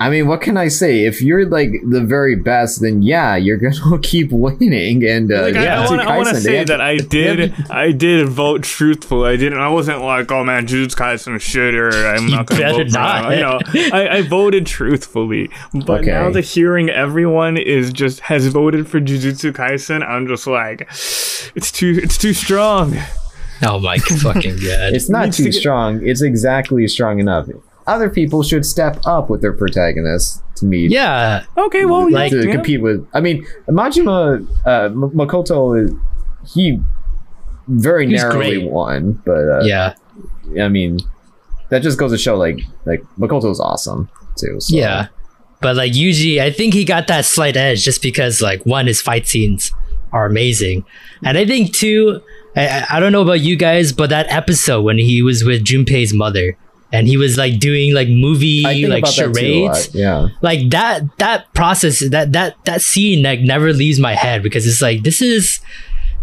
[0.00, 1.04] I mean, what can I say?
[1.04, 5.04] If you're like the very best, then yeah, you're gonna keep winning.
[5.06, 8.26] And uh, Like, I- yeah, I, want to say had- that I did I did
[8.28, 9.24] vote truthful.
[9.24, 9.58] I didn't.
[9.60, 12.84] I wasn't like, oh man, Jujutsu Kaisen is shit, or I'm not going to better
[12.84, 13.30] vote for not.
[13.34, 13.58] You know,
[13.96, 15.50] I, I voted truthfully.
[15.74, 16.10] But Okay.
[16.12, 21.70] now the hearing everyone is just has voted for Jujutsu Kaisen, I'm just like, it's
[21.70, 22.96] too it's too strong.
[23.62, 24.94] oh my fucking god.
[24.94, 26.00] It's not needs too get- strong.
[26.06, 27.48] It's exactly strong enough.
[27.94, 30.90] Other people should step up with their protagonists to meet.
[30.90, 32.52] yeah, Okay, well, Like- to yeah.
[32.52, 33.06] compete with.
[33.14, 35.90] I mean, Majima uh, Makoto is
[36.54, 36.78] he
[37.68, 38.70] very He's narrowly great.
[38.70, 39.94] won, but uh, yeah,
[40.60, 40.98] I mean,
[41.70, 44.56] that just goes to show like like Makoto's awesome too.
[44.60, 44.76] So.
[44.76, 45.08] yeah.
[45.62, 49.00] But like Yuji, I think he got that slight edge just because like one, his
[49.02, 49.72] fight scenes
[50.12, 50.84] are amazing,
[51.22, 52.20] and I think two,
[52.56, 55.62] I, I- I don't know about you guys, but that episode when he was with
[55.64, 56.56] Junpei's mother
[56.92, 59.94] and he was like doing like movie like about too charades.
[59.94, 60.28] Yeah.
[60.42, 64.82] like that that process that that that scene like never leaves my head because it's
[64.82, 65.60] like this is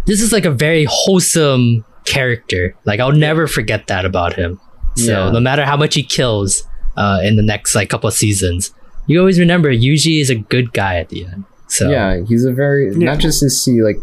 [0.05, 4.59] this is like a very wholesome character like i'll never forget that about him
[4.95, 5.31] so Yeah.
[5.31, 6.63] no matter how much he kills
[6.95, 8.73] uh in the next like couple of seasons
[9.07, 12.53] you always remember Yuji is a good guy at the end so Yeah, he's a
[12.53, 13.11] very Yeah.
[13.11, 13.97] not just to see like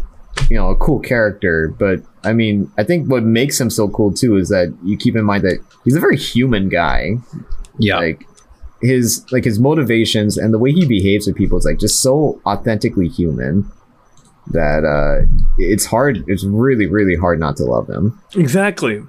[0.49, 4.13] you know a cool character, but I mean I think what makes him so cool
[4.13, 7.15] too is that you keep in mind that he's a very human guy.
[7.79, 8.25] yeah Like
[8.81, 12.39] his like his motivations and the way he behaves with people is like just so
[12.45, 13.69] authentically human
[14.51, 15.25] that uh
[15.57, 18.19] it's hard it's really really hard not to love him.
[18.35, 19.01] exactly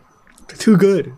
[0.58, 1.12] too good.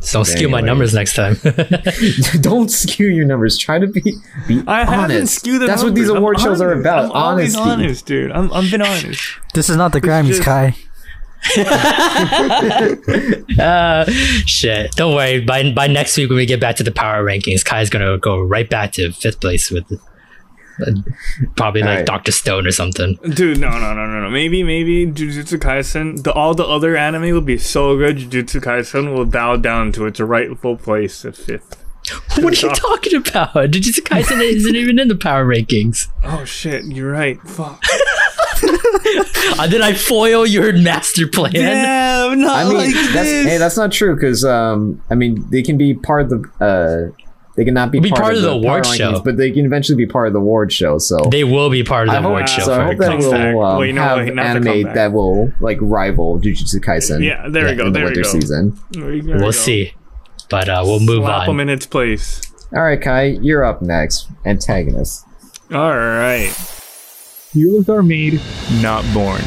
[0.00, 1.36] So don't skew my numbers next time.
[2.40, 3.58] Don't skew your numbers.
[3.58, 4.14] Try to be
[4.46, 5.34] be I haven't honest.
[5.40, 6.10] skewed the That's what these numbers.
[6.16, 7.06] I'm award shows are about.
[7.06, 7.58] I'm honesty.
[7.60, 8.30] honest, dude.
[8.30, 9.20] I'm I'm been honest.
[9.54, 10.76] This is not the Grammys, just- Kai.
[13.58, 14.04] uh,
[14.46, 14.92] shit.
[14.92, 15.40] Don't worry.
[15.40, 18.40] By by next week when we get back to the power rankings, Kai's gonna go
[18.40, 20.00] right back to fifth place with
[21.56, 22.06] probably like Alright.
[22.06, 23.18] Doctor Stone or something.
[23.30, 24.30] Dude, no, no, no, no, no.
[24.30, 29.14] Maybe, maybe Jujutsu Kaisen, the, all the other anime will be so good, Jujutsu Kaisen
[29.14, 31.84] will bow down to its rightful place at fifth.
[32.42, 33.54] What are you talking about?
[33.54, 36.06] Jujutsu Kaisen isn't even in the power rankings.
[36.24, 37.38] Oh shit, you're right.
[37.42, 37.82] Fuck.
[39.58, 41.52] Uh, did I foil your master plan?
[41.52, 43.46] Damn, not I mean, like that's this.
[43.46, 47.24] hey, that's not true because um, I mean, they can be part of the uh,
[47.58, 49.20] they cannot be, Be part of the power award rankings, show.
[49.20, 50.96] but they can eventually be part of the award show.
[50.98, 52.62] So They will be part of the I hope, award show.
[52.62, 53.54] so I for hope that comeback.
[53.54, 57.22] will um, Wait, no, have wait, anime that will like rival Jujutsu Kaisen.
[57.22, 58.28] Yeah, there we go, in the there we winter go.
[58.30, 58.78] season.
[58.92, 59.50] There you we'll go.
[59.50, 59.92] see.
[60.48, 61.54] But uh, we'll move Slap on.
[61.56, 62.40] him in its place.
[62.74, 64.28] All right, Kai, you're up next.
[64.46, 65.24] Antagonist.
[65.72, 66.50] All right.
[67.52, 68.40] Heroes are made,
[68.80, 69.40] not born.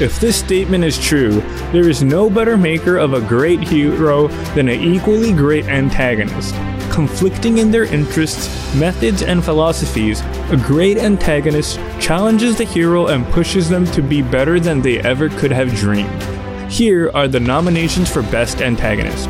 [0.00, 1.40] If this statement is true,
[1.72, 6.54] there is no better maker of a great hero than an equally great antagonist.
[6.90, 10.20] Conflicting in their interests, methods, and philosophies,
[10.50, 15.28] a great antagonist challenges the hero and pushes them to be better than they ever
[15.28, 16.22] could have dreamed.
[16.70, 19.28] Here are the nominations for Best Antagonist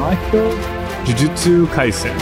[0.00, 0.50] Mahito
[1.04, 2.16] Jujutsu Kaisen.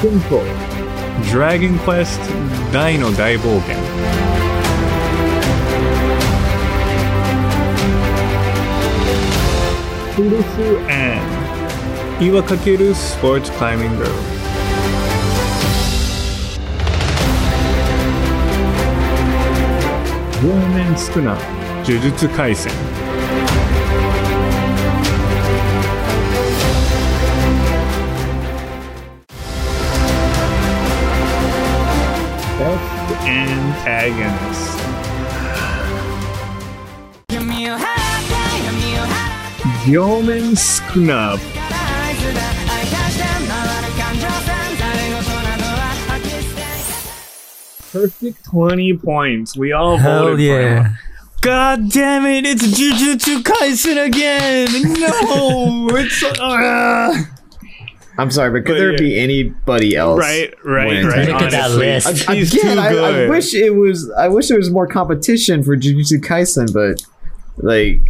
[0.00, 0.42] Kunko
[1.30, 2.20] Dragon Quest
[2.72, 4.27] Dai no Daibouken
[10.18, 11.22] Kurusu and
[12.20, 14.18] Iwakakeru Sports Climbing Girl
[20.42, 21.36] Ryomen Sukuna
[21.84, 22.74] Jujutsu Kaisen.
[32.58, 35.07] Best Antagonist
[39.88, 41.38] Ryomen Sukuna
[47.90, 49.56] Perfect 20 points.
[49.56, 50.82] We all Hell voted for yeah.
[50.88, 50.98] him.
[51.40, 54.68] God damn it, it's Jujutsu Kaisen again!
[55.00, 55.88] No!
[55.96, 56.22] it's.
[56.22, 57.24] Uh,
[58.18, 58.98] I'm sorry, but could But there yeah.
[58.98, 60.18] be anybody else?
[60.18, 61.28] right, right, right.
[61.28, 62.28] Look at that list.
[62.28, 64.10] He's Again, too I, I wish it was.
[64.10, 67.02] I wish there was more competition for Jujutsu Kaisen, but
[67.64, 68.00] like,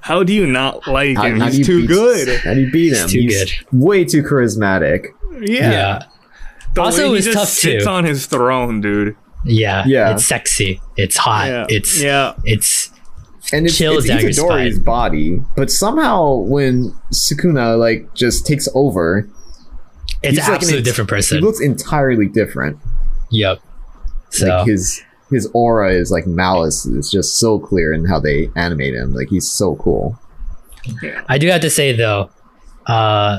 [0.00, 1.40] How do you not like how, him?
[1.40, 2.40] how He's too beat, good.
[2.40, 3.08] How do you beat him?
[3.08, 3.66] too He's good.
[3.72, 5.06] way too charismatic.
[5.40, 5.70] Yeah.
[5.70, 6.02] yeah.
[6.74, 7.90] The Also, way he just tough, sits too.
[7.90, 9.16] on his throne, dude.
[9.44, 9.84] Yeah.
[9.86, 10.12] Yeah.
[10.14, 10.80] It's sexy.
[10.96, 11.46] It's hot.
[11.48, 11.66] Yeah.
[11.68, 12.34] It's yeah.
[12.44, 12.90] it's
[13.52, 14.84] and it's, Chills it's down your Itadori's spine.
[14.84, 19.28] body, but somehow when Sukuna like just takes over,
[20.22, 21.38] it's He's like an absolutely ent- different person.
[21.38, 22.78] he looks entirely different.
[23.30, 23.60] yep.
[24.30, 26.86] So Like his his aura is like malice.
[26.86, 29.14] It's just so clear in how they animate him.
[29.14, 30.18] Like he's so cool.
[31.28, 32.30] I do have to say though,
[32.86, 33.38] uh,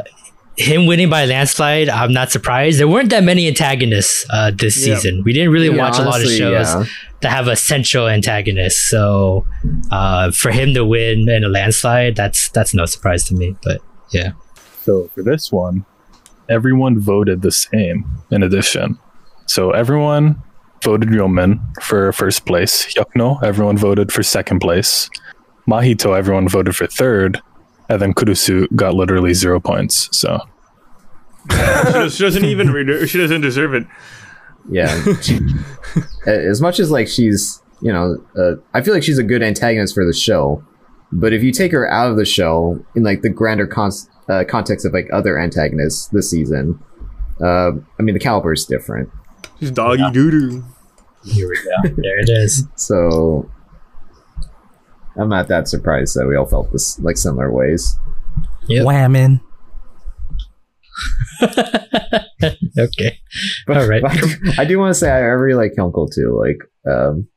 [0.58, 2.80] him winning by landslide, I'm not surprised.
[2.80, 4.95] There weren't that many antagonists uh, this Yeah.
[4.95, 5.23] season.
[5.23, 6.84] We didn't really Yeah, watch a lot of shows yeah.
[7.21, 8.89] that have a central antagonist.
[8.89, 9.45] So
[9.89, 13.56] uh, for him to win in a landslide, that's that's no surprise to me.
[13.63, 14.32] But yeah,
[14.84, 15.86] So for this one,
[16.49, 18.99] everyone voted the same in addition.
[19.45, 20.43] So everyone
[20.84, 22.86] voted Ryomen for first place.
[22.94, 25.10] Hyukno, everyone voted for second place.
[25.68, 27.42] Mahito, everyone voted for third.
[27.89, 30.10] And then Kurusu got literally zero points.
[30.18, 30.39] So
[31.52, 32.72] She, does, she doesn't even.
[32.72, 33.86] Re- she doesn't deserve it.
[34.70, 34.94] Yeah.
[35.22, 35.39] She-
[36.28, 39.94] as much as like she's, you know, uh, I feel like she's a good antagonist
[39.96, 40.63] for the show.
[41.12, 43.92] But if you take her out of the show in like the grander con-
[44.28, 46.80] uh, context of like other antagonists this season,
[47.42, 49.10] uh, I mean the caliber is different.
[49.60, 50.63] She's doggy doo doo.
[51.24, 51.95] here we go.
[52.02, 52.65] there it is.
[52.76, 53.50] So
[55.17, 57.98] I'm not that surprised that we all felt this like similar ways.
[58.67, 58.86] Yep.
[58.86, 59.41] Whamming.
[62.78, 63.19] Okay.
[63.67, 64.02] But, All right.
[64.02, 64.28] but I, do,
[64.60, 66.39] I do want to say I, I really like Hyunko too.
[66.39, 66.58] Like,
[66.93, 67.28] um,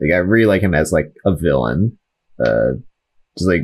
[0.00, 1.98] like I really like him as like a villain.
[2.44, 2.72] Uh,
[3.36, 3.62] just like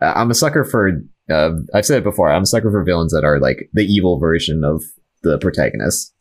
[0.00, 0.92] I- I'm a sucker for.
[1.30, 2.30] Uh, I've said it before.
[2.30, 4.84] I'm a sucker for villains that are like the evil version of
[5.24, 6.11] the protagonist.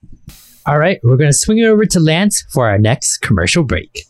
[0.65, 4.05] All right, we're gonna swing it over to Lance for our next commercial break.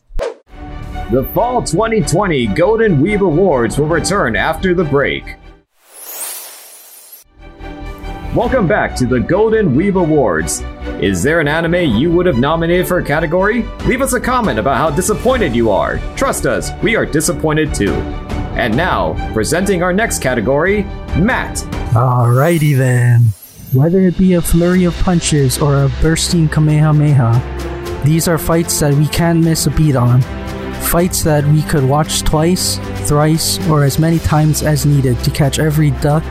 [1.12, 5.36] The Fall 2020 Golden Weeb Awards will return after the break.
[8.34, 10.62] Welcome back to the Golden Weeb Awards.
[11.02, 13.64] Is there an anime you would have nominated for a category?
[13.86, 15.98] Leave us a comment about how disappointed you are.
[16.16, 17.94] Trust us, we are disappointed too.
[18.56, 20.84] And now, presenting our next category,
[21.18, 21.58] Matt.
[21.94, 23.34] Alrighty then.
[23.74, 28.94] Whether it be a flurry of punches or a bursting Kamehameha, these are fights that
[28.94, 30.22] we can't miss a beat on.
[30.92, 35.58] Fights that we could watch twice, thrice, or as many times as needed to catch
[35.58, 36.26] every duck,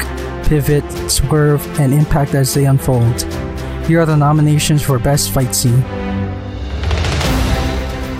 [0.45, 3.23] pivot, swerve, and impact as they unfold.
[3.87, 5.81] Here are the nominations for Best Fight Scene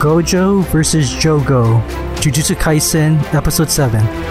[0.01, 1.11] Gojo vs.
[1.11, 1.87] Jogo,
[2.23, 4.30] Jujutsu Kaisen, Episode 7.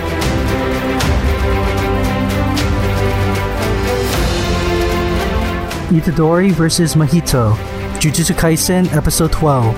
[5.90, 6.94] Itadori vs.
[6.94, 7.56] Mahito,
[8.00, 9.74] Jujutsu Kaisen, Episode 12.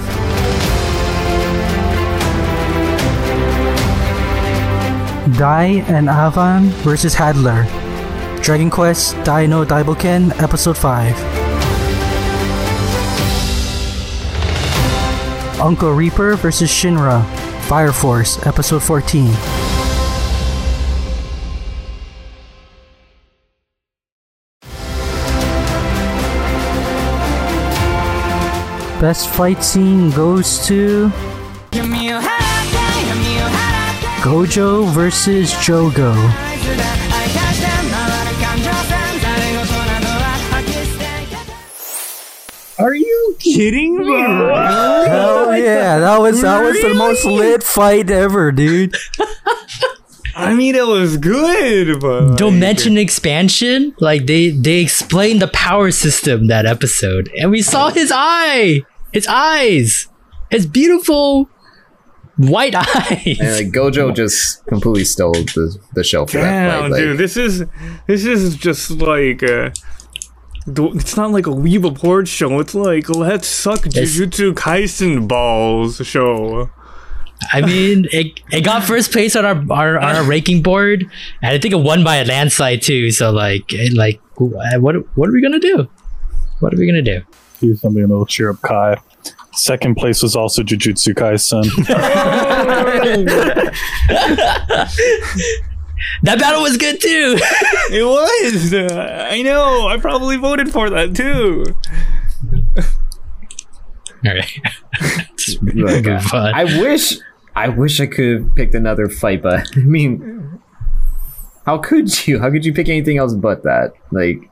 [5.38, 7.15] Dai and Avan vs.
[7.15, 7.65] Hadlar,
[8.43, 11.15] Dragon Quest Dai no Daibouken, Episode 5.
[15.62, 16.69] Uncle Reaper vs.
[16.69, 17.24] Shinra,
[17.69, 19.61] Fire Force, Episode 14.
[29.01, 31.09] Best fight scene goes to
[34.21, 36.13] Gojo versus Jogo.
[42.77, 44.05] Are you kidding me?
[44.05, 48.95] Hell yeah, that was that was the most lit fight ever, dude.
[50.35, 53.95] I mean, it was good, but Don't like, mention expansion.
[53.99, 58.83] Like they they explained the power system that episode, and we saw his eye,
[59.13, 60.08] his eyes,
[60.50, 61.50] his beautiful
[62.38, 63.38] white eyes.
[63.39, 66.91] And like Gojo just completely stole the, the show for that fight.
[66.91, 67.65] Like, dude, this is
[68.08, 69.43] this is just like.
[69.43, 69.71] Uh,
[70.67, 72.60] it's not like a Weeb Report show.
[72.60, 76.69] It's like let's suck It's- Jujutsu Kaisen balls show.
[77.52, 81.02] I mean, it, it got first place on our, our on our ranking board,
[81.41, 83.10] and I think it won by a landslide too.
[83.10, 85.89] So like, it, like, what what are we gonna do?
[86.60, 87.24] What are we gonna do?
[87.62, 88.97] Do something that'll cheer up Kai.
[89.54, 91.65] Second place was also Jujutsu Kaisen.
[96.24, 97.38] That battle was good too.
[97.91, 98.74] It was.
[98.74, 99.88] Uh, I know.
[99.88, 101.65] I probably voted for that too.
[104.26, 104.50] All right,
[105.36, 106.34] Just like, move.
[106.34, 107.17] I wish
[107.56, 110.60] I wish I could have picked another fight, but I mean
[111.65, 112.39] how could you?
[112.39, 113.93] How could you pick anything else but that?
[114.12, 114.50] Like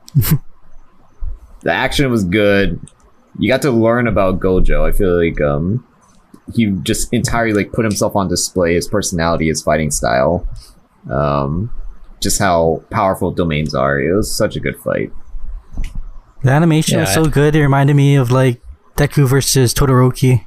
[1.62, 2.78] the action was good.
[3.40, 4.86] You got to learn about Gojo.
[4.88, 5.84] I feel like um
[6.54, 10.46] he just entirely like put himself on display, his personality, his fighting style.
[11.10, 11.72] Um
[12.20, 13.98] just how powerful domains are.
[13.98, 15.10] It was such a good fight.
[16.42, 17.14] The animation was Yeah.
[17.14, 18.60] so good, it reminded me of like
[18.96, 20.44] Deku versus Todoroki.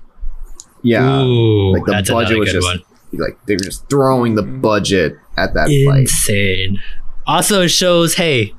[0.84, 1.22] Yeah.
[1.22, 2.84] Ooh, like the that's budget another was just one.
[3.14, 6.02] like they were just throwing the budget at that fight.
[6.02, 6.80] Insane.
[7.26, 8.54] Also, it shows, hey,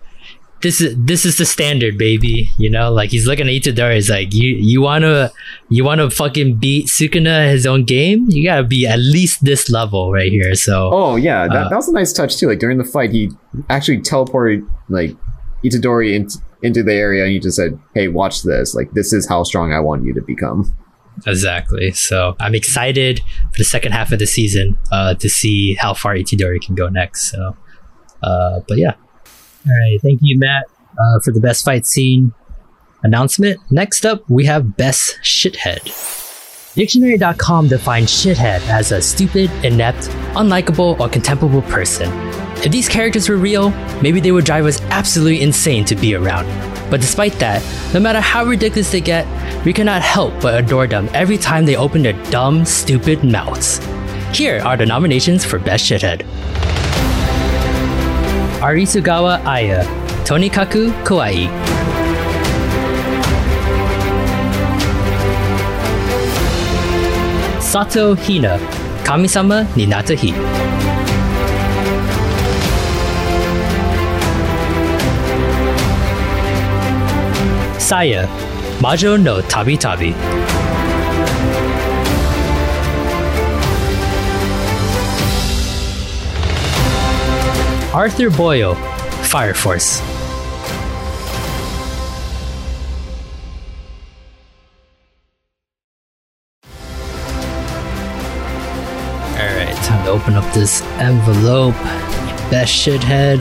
[0.64, 2.48] this is this is the standard, baby.
[2.57, 3.96] You know, like he's looking at Itadori.
[3.96, 5.31] He's like, you you wanna
[5.68, 8.24] you wanna fucking beat Sukuna his own game?
[8.31, 10.55] You gotta be at least this level right here.
[10.55, 12.48] So Oh yeah, that, Uh, that was a nice touch too.
[12.48, 13.31] Like during the fight, he
[13.68, 15.14] actually teleported like
[15.62, 16.29] Itadori in,
[16.62, 18.74] into the area, and he just said, "Hey, watch this.
[18.74, 20.74] Like this is how strong I want you to become."
[21.27, 21.92] Exactly.
[21.92, 23.20] So I'm excited
[23.53, 26.88] for the second half of the season uh, to see how far Itadori can go
[26.88, 27.31] next.
[27.31, 27.55] So,
[28.22, 28.94] uh, but yeah.
[29.66, 30.00] All right.
[30.03, 30.64] Thank you, Matt,
[30.98, 32.33] uh, for the best fight scene
[33.03, 33.61] announcement.
[33.70, 35.83] Next up, we have best shithead.
[36.74, 42.11] Dictionary.com defines shithead as a stupid, inept, unlikable, or contemptible person.
[42.64, 43.70] If these characters were real,
[44.03, 46.46] maybe they would drive us absolutely insane to be around.
[46.90, 47.62] But despite that,
[47.94, 49.24] no matter how ridiculous they get,
[49.64, 53.79] we cannot help but adore them every time they open their dumb, stupid mouths.
[54.37, 56.27] Here are the nominations for Best Shithead
[58.64, 59.85] Arisugawa Aya,
[60.24, 61.48] Tonikaku Kawaii.
[67.60, 68.58] Sato Hina,
[69.04, 70.33] Kamisama ni Natta Hi.
[77.79, 78.27] Saya,
[78.81, 80.63] Majo no Tabitabi.
[87.95, 88.75] Arthur Boyle,
[89.23, 90.01] Fire Force.
[99.38, 101.75] Alright, time to open up this envelope.
[102.51, 103.40] Best shithead.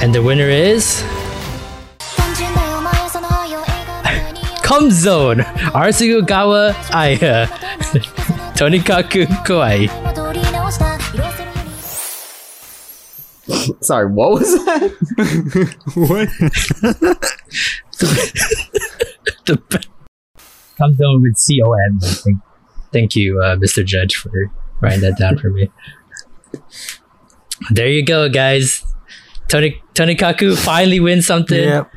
[0.00, 1.02] And the winner is.
[4.62, 5.38] Come Zone!
[5.74, 7.48] Arisugawa Aya.
[8.54, 10.03] Tonikaku Kawaii.
[13.80, 15.76] Sorry, what was that?
[15.94, 16.28] What?
[19.46, 19.88] The be-
[20.78, 21.98] Come Zone with C O M.
[22.02, 22.38] I think.
[22.92, 23.84] Thank you, uh, Mr.
[23.84, 24.30] Judge, for
[24.80, 25.70] writing that down for me.
[27.70, 28.84] There you go, guys.
[29.48, 31.62] Tony Tonikaku finally wins something.
[31.62, 31.90] Yep.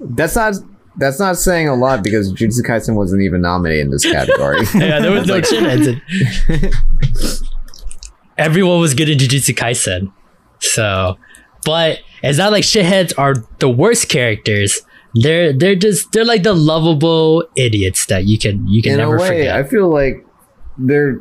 [0.00, 0.54] That's not
[0.96, 4.60] that's not saying a lot because Jujutsu Kaisen wasn't even nominated in this category.
[4.74, 6.00] Yeah, there was no shitheads.
[8.38, 10.12] Everyone was good in Jujutsu Kaisen.
[10.60, 11.18] So,
[11.64, 14.80] but it's not like shitheads are the worst characters.
[15.14, 19.02] They're they're just they're like the lovable idiots that you can you can in a
[19.02, 19.54] never way, forget.
[19.56, 20.24] I feel like
[20.78, 21.18] they're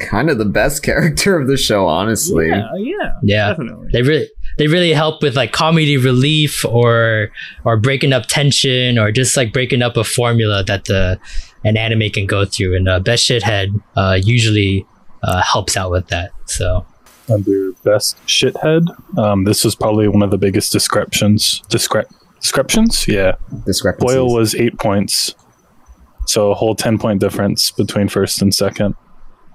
[0.00, 2.48] kind of the best character of the show, honestly.
[2.48, 3.48] Yeah, yeah, Yeah.
[3.50, 3.88] definitely.
[3.92, 4.28] they really
[4.58, 7.30] they really help with like comedy relief or
[7.64, 11.18] or breaking up tension or just like breaking up a formula that the
[11.64, 14.86] an anime can go through and uh, best shithead uh, usually
[15.22, 16.84] uh, helps out with that so
[17.30, 18.86] Under best shithead,
[19.18, 21.60] um, this was probably one of the biggest descriptions.
[21.68, 22.06] Discre-
[22.40, 23.06] descriptions?
[23.06, 23.34] Yeah.
[23.66, 24.14] Discrepancies.
[24.14, 25.34] Boyle was eight points.
[26.26, 28.94] So a whole 10 point difference between first and second.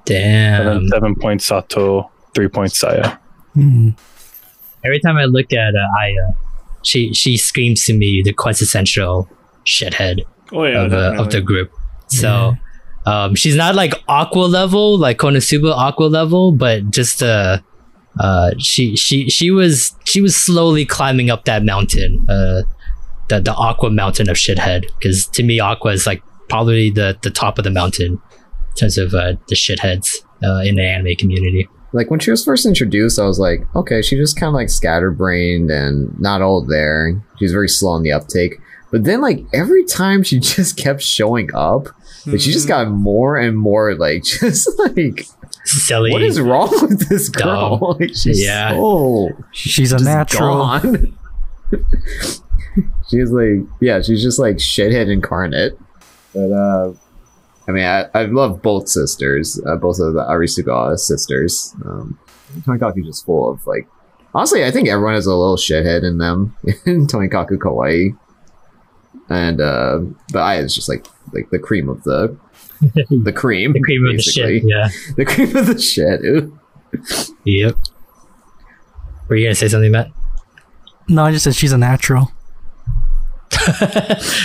[0.09, 3.17] And then damn seven points Sato, three points Saya.
[3.53, 3.91] Hmm.
[4.85, 6.33] Every time i look at uh, aya
[6.83, 9.29] she she screams to me the quintessential
[9.65, 10.23] shithead
[10.53, 11.71] Oh yeah, of, the, of the group.
[12.07, 12.53] So
[13.05, 17.59] um, she's not like aqua level, like Konosuba aqua level, but just uh,
[18.19, 22.61] uh, she she she was she was slowly climbing up that mountain, uh,
[23.29, 24.85] the the aqua mountain of shithead.
[24.99, 28.21] Because to me, aqua is like probably the the top of the mountain
[28.69, 31.67] in terms of uh, the shitheads uh, in the anime community.
[31.93, 34.69] Like when she was first introduced, I was like, okay, she just kind of like
[34.69, 37.21] scatterbrained and not all there.
[37.39, 38.59] She's very slow on the uptake.
[38.91, 41.87] But then, like every time she just kept showing up,
[42.25, 45.25] like she just got more and more like just like
[45.65, 46.11] Silly.
[46.11, 47.77] what is wrong with this girl?
[47.77, 47.97] Dumb.
[47.99, 48.71] Like, she's Yeah.
[48.73, 50.79] so She's a natural.
[53.09, 55.77] she's like, yeah, she's just like shithead incarnate.
[56.33, 56.93] But uh,
[57.67, 61.73] I mean, I, I love both sisters, uh, both of the Arisugawa sisters.
[61.85, 62.19] Um,
[62.61, 63.87] Tonikaku's just full of like,
[64.35, 66.55] honestly, I think everyone has a little shithead in them
[66.85, 68.17] in Tonikaku Kawaii.
[69.29, 69.99] And uh,
[70.31, 72.37] but I is just like like the cream of the
[73.23, 74.63] the cream, the cream of the shit.
[74.65, 74.89] Yeah.
[75.15, 76.21] the cream of the shit.
[76.23, 76.59] Ew.
[77.45, 77.75] Yep.
[79.29, 80.09] Were you gonna say something, Matt?
[81.07, 82.31] No, I just said she's a natural.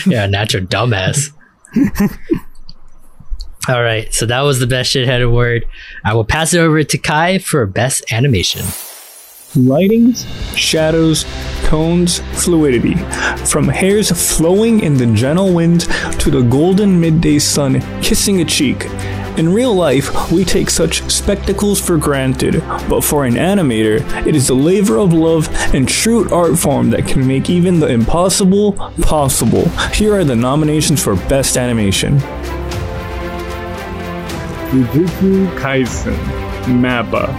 [0.06, 1.32] yeah, natural dumbass.
[3.68, 5.66] All right, so that was the best shithead award.
[6.02, 8.62] I will pass it over to Kai for best animation.
[9.54, 11.26] Lightings, shadows,
[11.64, 12.94] tones, fluidity.
[13.44, 15.82] From hairs flowing in the gentle wind
[16.18, 18.86] to the golden midday sun kissing a cheek.
[19.36, 24.46] In real life, we take such spectacles for granted, but for an animator, it is
[24.46, 29.68] the labor of love and true art form that can make even the impossible possible.
[29.92, 32.18] Here are the nominations for Best Animation
[34.72, 36.18] Jujutsu Kaisen,
[36.66, 37.32] Mappa.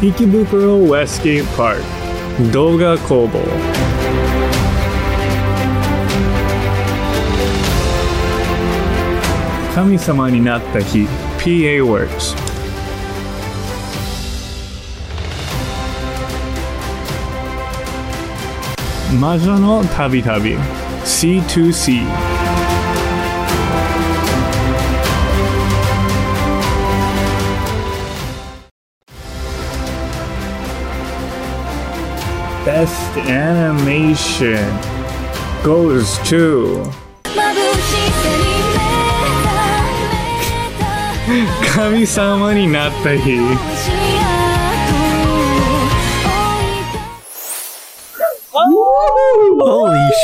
[0.00, 1.84] Ikebukuro Westgate Park,
[2.50, 3.44] Doga Kobo.
[9.74, 11.04] Kami-sama ni natta hi,
[11.36, 12.49] PA Works.
[19.19, 20.55] Majo no Tabi Tabi,
[21.03, 22.03] C2C.
[32.65, 34.65] Best animation
[35.63, 36.91] goes to
[37.23, 37.35] 眩
[37.81, 39.31] しさに目覚
[41.29, 43.98] めた神様になった日。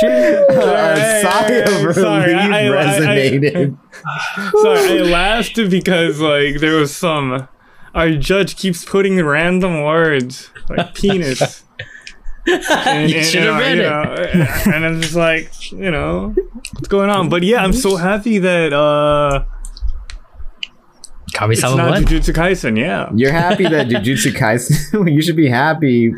[0.00, 0.50] Holy shit!
[0.50, 1.48] a sigh
[1.86, 3.78] of Sorry, relief I- I- I- resonated.
[4.62, 7.48] Sorry, I laughed because like there was some.
[7.94, 11.62] Our judge keeps putting random words like penis.
[12.48, 13.82] And, You should've read you
[14.22, 14.66] it.
[14.68, 16.32] and I'm just like, you know,
[16.74, 17.28] what's going on?
[17.28, 19.44] But yeah, I'm so happy that uh
[21.26, 22.04] it's Kami-sama not won.
[22.04, 22.78] Jujutsu Kaisen.
[22.78, 25.12] Yeah, You're happy that Jujutsu Kaisen.
[25.12, 26.12] you should be happy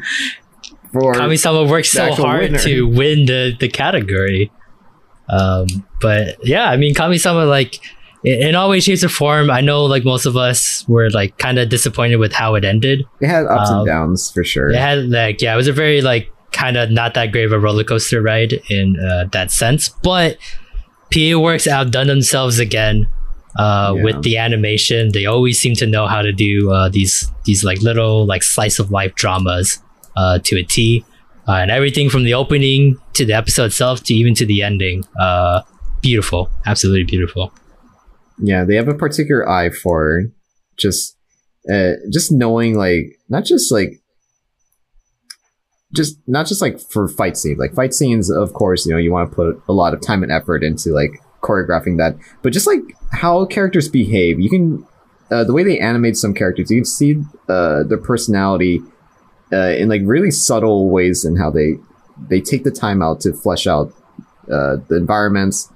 [1.00, 1.14] for.
[1.14, 2.58] Kami-sama worked so hard winner.
[2.60, 4.50] to win the, the category.
[5.28, 5.66] Um,
[6.00, 7.78] but yeah, I mean, Kami-sama, like,
[8.24, 11.38] in, in all ways, shapes, or form, I know like most of us were like
[11.38, 13.04] kind of disappointed with how it ended.
[13.20, 14.70] It had ups Um, and downs for sure.
[14.70, 17.52] It had like yeah, it was a very like kind of not that great of
[17.52, 19.88] a roller coaster ride in uh, that sense.
[20.02, 20.38] But
[21.14, 23.06] PA Works outdone themselves again
[23.58, 24.02] uh, Yeah.
[24.02, 25.10] with the animation.
[25.12, 28.78] They always seem to know how to do uh, these these like little like slice
[28.80, 29.78] of life dramas
[30.18, 31.04] uh, to a T,
[31.48, 35.04] uh, and everything from the opening to the episode itself to even to the ending.
[35.18, 35.62] Uh,
[36.02, 37.52] beautiful, absolutely beautiful.
[38.50, 40.22] yeah they have a particular eye for
[40.84, 41.16] just
[41.74, 43.92] uh just knowing like not just like
[45.94, 49.10] just not just like for fight scenes like fight scenes of course you know you
[49.10, 51.10] want to put a lot of time and effort into like
[51.42, 54.86] choreographing that but just like how characters behave you can
[55.32, 57.16] uh, the way they animate some characters you can see
[57.48, 58.80] uh their personality
[59.52, 61.74] uh in like really subtle ways in how they
[62.28, 63.92] they take the time out to flesh out
[64.50, 65.70] uh the environments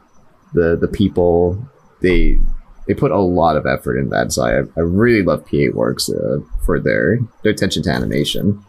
[0.54, 1.58] the the people
[2.00, 2.36] they
[2.86, 4.32] they put a lot of effort in that.
[4.32, 8.64] So I, I really love PA Works uh, for their their attention to animation.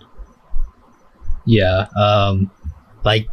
[1.46, 2.52] Yeah, um,
[3.04, 3.28] like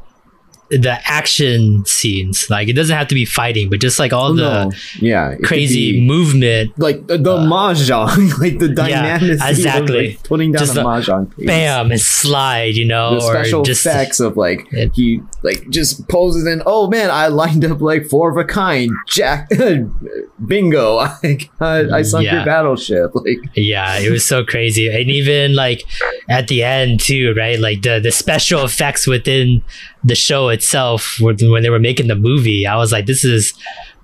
[0.71, 2.49] the action scenes.
[2.49, 4.71] Like it doesn't have to be fighting, but just like all oh, the Oh, No,
[5.01, 6.79] yeah, crazy be, movement.
[6.79, 10.09] like the, the uh, mahjong, like the dynamic exactly.
[10.11, 11.47] like, putting down Just a the mahjong piece.
[11.47, 16.09] Bam and slide, you know, The special just effects of like It- he like just
[16.09, 18.91] poses and oh man, I lined up like four of a kind.
[19.09, 19.49] Jack,
[20.47, 20.99] bingo!
[21.23, 22.37] I got, I sunk Yeah.
[22.37, 23.15] your battleship.
[23.15, 24.89] Like Yeah, it was so crazy.
[24.89, 25.83] And even like
[26.29, 27.59] at the end too, right?
[27.59, 29.63] Like the the special effects within
[30.05, 33.53] the show itself when they were making the movie, I was like, this is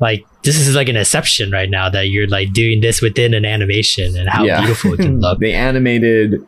[0.00, 3.44] like this is like an exception right now that you're like doing this within an
[3.44, 5.40] animation and how beautiful it can look.
[5.40, 6.46] they animated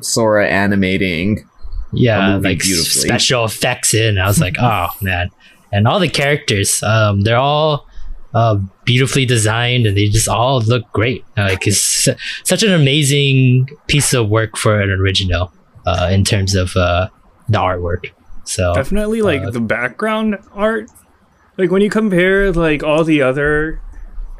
[0.00, 1.48] Sora animating
[1.92, 3.08] yeah, like beautifully.
[3.08, 4.18] special effects in.
[4.18, 5.30] I was like, oh man,
[5.72, 7.86] and all the characters, um, they're all
[8.34, 11.24] uh, beautifully designed and they just all look great.
[11.36, 12.08] Like it's
[12.44, 15.52] such an amazing piece of work for an original
[15.86, 17.08] uh, in terms of uh,
[17.48, 18.10] the artwork.
[18.44, 20.90] So Definitely like Uh, the background art.
[21.56, 23.80] Like when you compare like all the other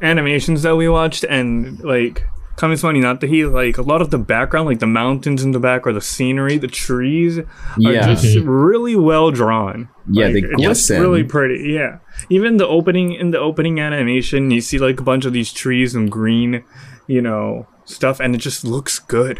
[0.01, 2.23] animations that we watched and like
[2.57, 5.59] Kamisama ni Natta Hi, like a lot of the background, like the mountains in the
[5.59, 7.45] back or the scenery, the trees are
[7.77, 8.13] Yeah.
[8.13, 9.89] just really well drawn.
[10.09, 11.01] Yeah, Like, they it's just glisten.
[11.01, 11.71] really pretty.
[11.73, 11.97] Yeah.
[12.29, 15.95] Even the opening in the opening animation, you see like a bunch of these trees
[15.95, 16.63] and green,
[17.07, 19.39] you know, stuff and it just looks good.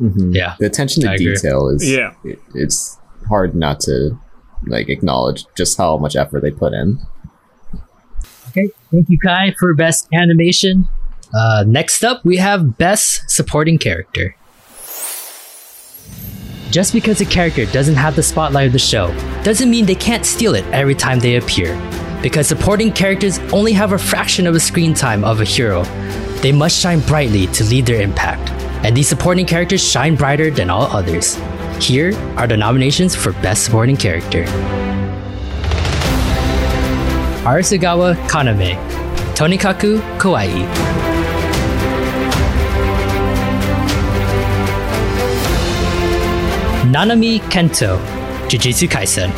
[0.00, 0.34] Mhm.
[0.34, 1.34] Yeah, the attention to I agree.
[1.34, 2.12] detail is Yeah.
[2.24, 2.98] it- it's
[3.28, 4.18] hard not to
[4.66, 6.98] like acknowledge just how much effort they put in
[8.56, 10.88] Okay, thank you, Kai, for best animation.
[11.34, 14.34] Uh, next up, we have best supporting character.
[16.70, 19.08] Just because a character doesn't have the spotlight of the show
[19.42, 21.74] doesn't mean they can't steal it every time they appear.
[22.22, 25.84] Because supporting characters only have a fraction of the screen time of a hero,
[26.40, 28.50] they must shine brightly to lead their impact.
[28.84, 31.36] And these supporting characters shine brighter than all others.
[31.80, 34.44] Here are the nominations for Best Supporting Character.
[37.44, 38.74] Arisugawa Kaname,
[39.36, 40.66] Tonikaku Kawaii.
[46.90, 47.98] Nanami Kento,
[48.48, 49.30] Jujutsu Kaisen.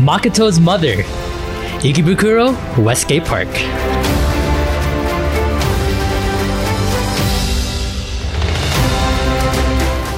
[0.00, 0.96] Makoto's mother,
[1.82, 2.54] Ikebukuro
[2.84, 3.48] Westgate Park.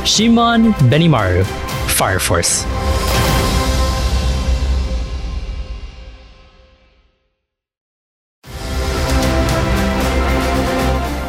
[0.04, 1.44] Shimon Benimaru,
[1.90, 2.64] Fire Force.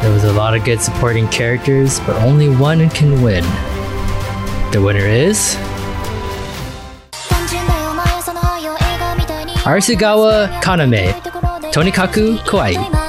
[0.00, 3.44] There was a lot of good supporting characters, but only one can win.
[4.72, 5.56] The winner is.
[9.64, 11.12] Arisugawa Kaname,
[11.72, 12.99] Tonikaku Kawaii.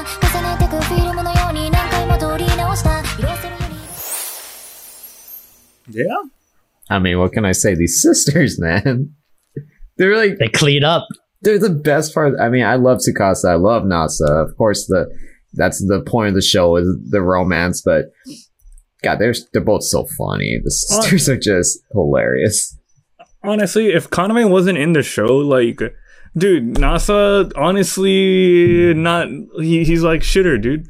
[5.94, 6.22] Yeah.
[6.90, 7.74] i mean what can i say?
[7.74, 9.14] These sisters man.
[9.98, 11.06] They're like they clean up.
[11.42, 12.34] they're the best part.
[12.40, 14.48] I mean i love Tsukasa, i love nasa.
[14.48, 15.06] Of course the
[15.54, 18.06] that's the point of the show is the romance but
[19.02, 20.60] god they're they're both so funny.
[20.64, 22.76] The sisters are just hilarious.
[23.44, 25.80] Honestly, if Kaname wasn't in the show, like,
[26.36, 29.26] dude, NASA, honestly, not
[29.58, 30.86] he, he's like shitter, dude.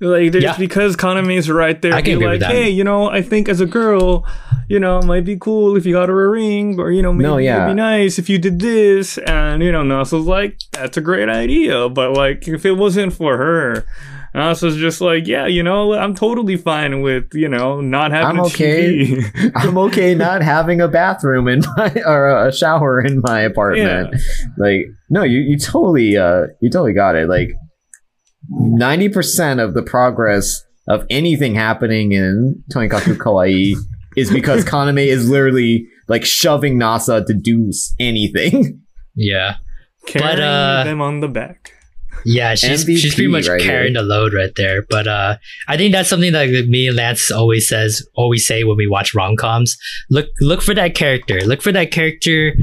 [0.00, 0.56] Like, Yeah.
[0.56, 3.66] because Kaname's right there, I can be like, hey, you know, I think as a
[3.66, 4.26] girl,
[4.68, 7.12] you know, it might be cool if you got her a ring, or you know,
[7.12, 7.64] maybe No, yeah.
[7.64, 11.28] it'd be nice if you did this, and you know, NASA's like, that's a great
[11.28, 13.84] idea, but like, if it wasn't for her,
[14.32, 18.38] And Asa's just like, yeah, you know, I'm totally fine with, you know, not having
[18.38, 19.20] I'm a okay.
[19.56, 24.14] I'm okay not having a bathroom in my or a shower in my apartment.
[24.56, 27.28] Like, no, you you totally uh you totally got it.
[27.28, 27.56] Like,
[28.50, 33.74] ninety percent of the progress of anything happening in Tonikaku Kawaii
[34.16, 38.82] is because Kaname is literally like shoving NASA to do anything.
[39.16, 39.56] Yeah.
[40.06, 41.72] Carrying uh, them on the back.
[42.24, 44.82] Yeah, she's MVP she's pretty much right carrying the load right there.
[44.88, 45.36] But uh,
[45.68, 49.14] I think that's something that me and Lance always says, always say when we watch
[49.14, 49.76] rom coms.
[50.10, 51.40] Look, look for that character.
[51.40, 52.54] Look for that character,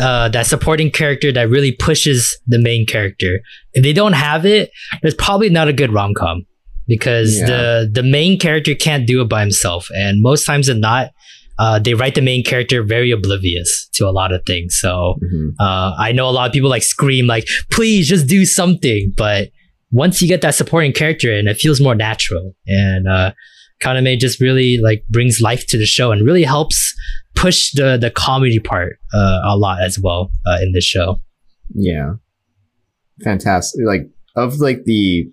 [0.00, 3.40] uh, that supporting character that really pushes the main character.
[3.72, 4.70] If they don't have it,
[5.02, 6.44] it's probably not a good rom com
[6.88, 7.46] because Yeah.
[7.46, 11.10] the the main character can't do it by himself, and most times than not.
[11.58, 14.78] Uh, they write the main character very oblivious to a lot of things.
[14.78, 15.14] So,
[15.58, 19.14] uh, I know a lot of people like scream like, please just do something.
[19.16, 19.48] But
[19.90, 22.54] once you get that supporting character in, it feels more natural.
[22.66, 23.32] And uh,
[23.82, 26.94] Kaname just really like brings life to the show and really helps
[27.34, 31.20] push the the comedy part uh, a lot as well uh, in this show.
[31.74, 32.14] Yeah,
[33.22, 33.84] fantastic.
[33.86, 35.28] Like of like the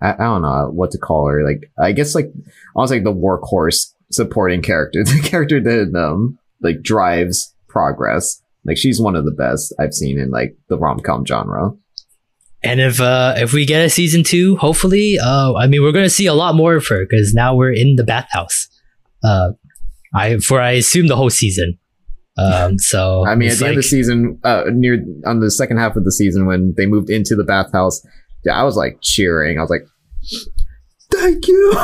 [0.00, 1.44] I, I don't know what to call her.
[1.44, 2.32] Like I guess like
[2.74, 8.40] almost like the workhorse supporting character, the character that um like drives progress.
[8.64, 11.72] Like she's one of the best I've seen in like the rom com genre.
[12.64, 16.08] And if uh, if we get a season two, hopefully, uh, I mean, we're gonna
[16.08, 18.68] see a lot more of her because now we're in the bathhouse.
[19.24, 19.52] Uh,
[20.14, 21.78] I for I assume the whole season.
[22.38, 25.78] Um, so I mean, at the end of the season, uh, near on the second
[25.78, 28.00] half of the season when they moved into the bathhouse,
[28.44, 29.58] yeah, I was like cheering.
[29.58, 29.84] I was like,
[31.10, 31.72] "Thank you,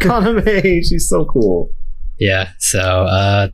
[0.00, 0.84] Kaname.
[0.84, 1.70] She's so cool."
[2.18, 2.50] yeah.
[2.58, 3.48] So uh,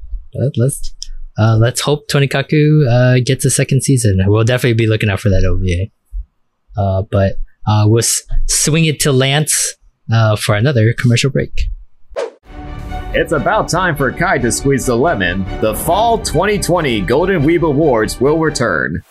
[0.56, 0.94] let's
[1.38, 4.18] uh, let's hope Tonikaku uh, gets a second season.
[4.26, 5.90] We'll definitely be looking out for that OVA.
[6.76, 9.74] Uh, but uh, we'll s- swing it to Lance
[10.12, 11.62] uh, for another commercial break.
[13.16, 15.44] It's about time for Kai to squeeze the lemon.
[15.60, 19.02] The Fall 2020 Golden Weeb Awards will return.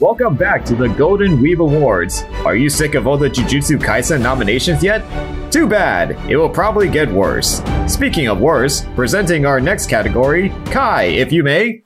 [0.00, 2.22] Welcome back to the Golden Weeb Awards.
[2.44, 5.02] Are you sick of all the Jujutsu Kaisen nominations yet?
[5.50, 6.12] Too bad.
[6.30, 7.60] It will probably get worse.
[7.88, 11.82] Speaking of worse, presenting our next category, Kai, if you may.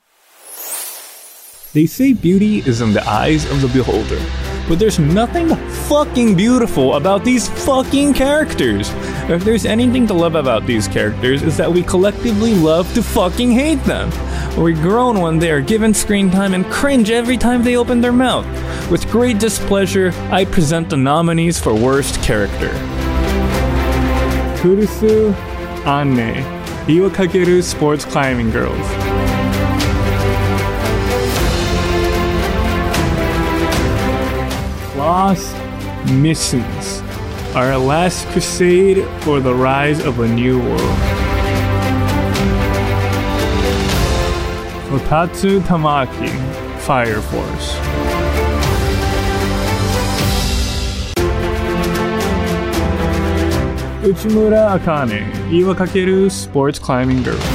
[1.73, 4.21] They say beauty is in the eyes of the beholder,
[4.69, 5.55] but there's nothing
[5.89, 8.91] fucking beautiful about these fucking characters.
[9.29, 13.53] If there's anything to love about these characters, is that we collectively love to fucking
[13.53, 14.11] hate them.
[14.61, 18.13] We groan when they are given screen time and cringe every time they open their
[18.13, 18.47] mouth.
[18.91, 22.71] With great displeasure, I present the nominees for worst character.
[24.61, 25.35] Kurusu,
[25.87, 26.43] Anne,
[26.87, 29.12] Iwakakeru Sports Climbing Girls.
[35.03, 35.57] Lost
[36.13, 37.03] Missions.
[37.57, 40.99] Our last crusade for the rise of a new world.
[44.87, 46.31] Kotatsu Tamaki,
[46.83, 47.75] Fire Force.
[54.07, 57.52] Uchimura Akane, Iwakakeru Sports Climbing Girl.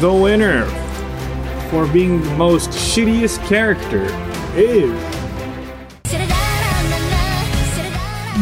[0.00, 0.64] The winner
[1.68, 4.06] for being the most shittiest character
[4.56, 4.90] is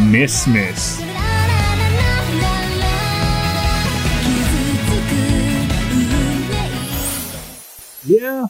[0.09, 1.01] Miss Miss.
[8.05, 8.47] Yeah.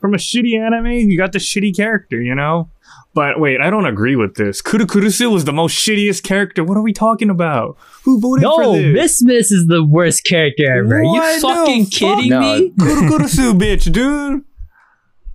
[0.00, 2.70] From a shitty anime, you got the shitty character, you know?
[3.14, 4.60] But wait, I don't agree with this.
[4.60, 6.64] Kurukurusu was the most shittiest character.
[6.64, 7.76] What are we talking about?
[8.04, 8.72] Who voted for No.
[8.92, 10.96] Miss Miss is the worst character ever.
[10.98, 12.70] Are you fucking No, kidding fuck me?
[12.78, 14.42] Kurukurusu, bitch, dude.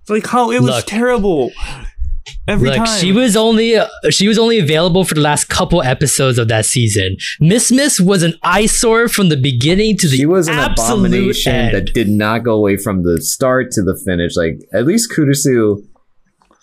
[0.02, 0.84] It's like how it was Look.
[0.86, 1.52] terrible.
[2.46, 2.98] Every Look, time.
[3.00, 6.66] she was only uh, she was only available for the last couple episodes of that
[6.66, 7.16] season.
[7.40, 10.20] Miss Miss was an eyesore from the beginning to the end.
[10.20, 11.74] She was an abomination end.
[11.74, 14.36] that did not go away from the start to the finish.
[14.36, 15.82] Like at least Kurusu,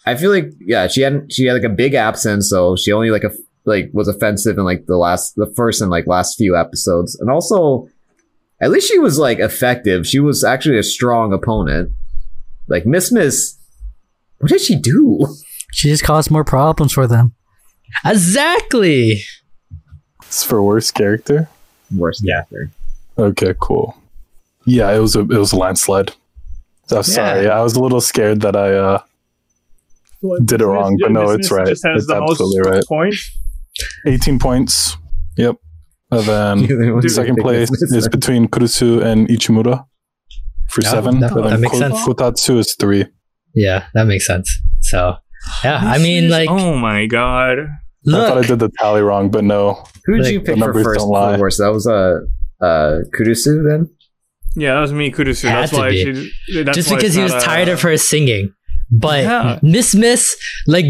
[0.08, 3.12] I feel like yeah, she had she had like a big absence, so she only
[3.12, 3.32] like a
[3.66, 7.30] like was offensive in like the last the first and like last few episodes, and
[7.30, 7.90] also
[8.62, 10.08] at least she was like effective.
[10.08, 11.92] She was actually a strong opponent.
[12.70, 13.58] Like Miss Miss,
[14.40, 15.28] what did she do?
[15.74, 17.36] She just caused more problems for them.
[18.06, 19.22] exactly.
[20.24, 21.50] It's for worst character.
[21.96, 22.72] Worst actor.
[23.18, 23.98] Okay, cool.
[24.66, 26.14] Yeah, it was a it was a landslide.
[26.92, 29.02] I'm sorry, I was a little scared that I uh
[30.46, 31.68] did it wrong, but no, it's right.
[31.68, 32.84] Just has It's the absolutely right.
[32.88, 33.32] points.
[34.08, 34.98] 18 points.
[35.38, 35.56] Yep.
[36.12, 39.86] And then You're the one who second place is between Kurusu and Ichimura
[40.70, 41.20] for Yeah, seven.
[41.20, 41.96] that- that makes Ko- sense.
[42.06, 43.06] Kotatsu is three.
[43.54, 44.50] Yeah, that makes sense.
[44.82, 45.16] So,
[45.64, 47.60] yeah, I mean, is- like, oh my god.
[48.08, 49.84] I thought I did the tally wrong, but no.
[50.06, 51.00] Who did Like, you pick for first?
[51.00, 51.38] don't For lie.
[51.38, 51.58] worst?
[51.60, 52.20] That was uh,
[52.62, 53.90] uh, Kurusu then.
[54.56, 55.50] Yeah, that was me, Kudusu.
[55.50, 56.32] Had That's why be.
[56.48, 56.64] she.
[56.64, 58.54] That's just why because he was not a- tired of her singing.
[58.92, 59.60] But Yeah.
[59.62, 60.36] Miss Miss,
[60.68, 60.86] like,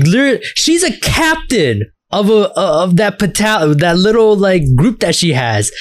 [0.55, 5.71] she's a captain of a of that batal- that little like group that she has.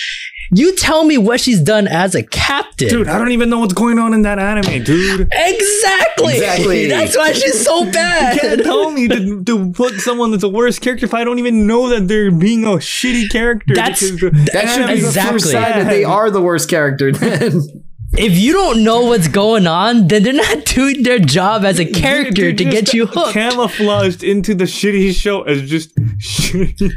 [0.53, 2.89] You tell me what she's done as a captain.
[2.89, 5.29] Dude, I don't even know what's going on in that anime, dude.
[5.33, 6.35] Exactly.
[6.35, 6.87] Exactly.
[6.89, 8.35] That's why she's so bad.
[8.37, 11.41] You can't tell me to, to put someone that's a worse character if I don't
[11.41, 13.75] even know that they're being a shitty character.
[13.75, 15.53] That's- because the That should be anime- the first Exactly.
[15.53, 17.11] sign that they are the worst character.
[17.11, 17.61] Then
[18.13, 21.85] if you don't know what's going on, then they're not doing their job as a
[21.85, 23.33] character to get you hooked.
[23.33, 26.91] Camouflaged into the shitty show as just shitty.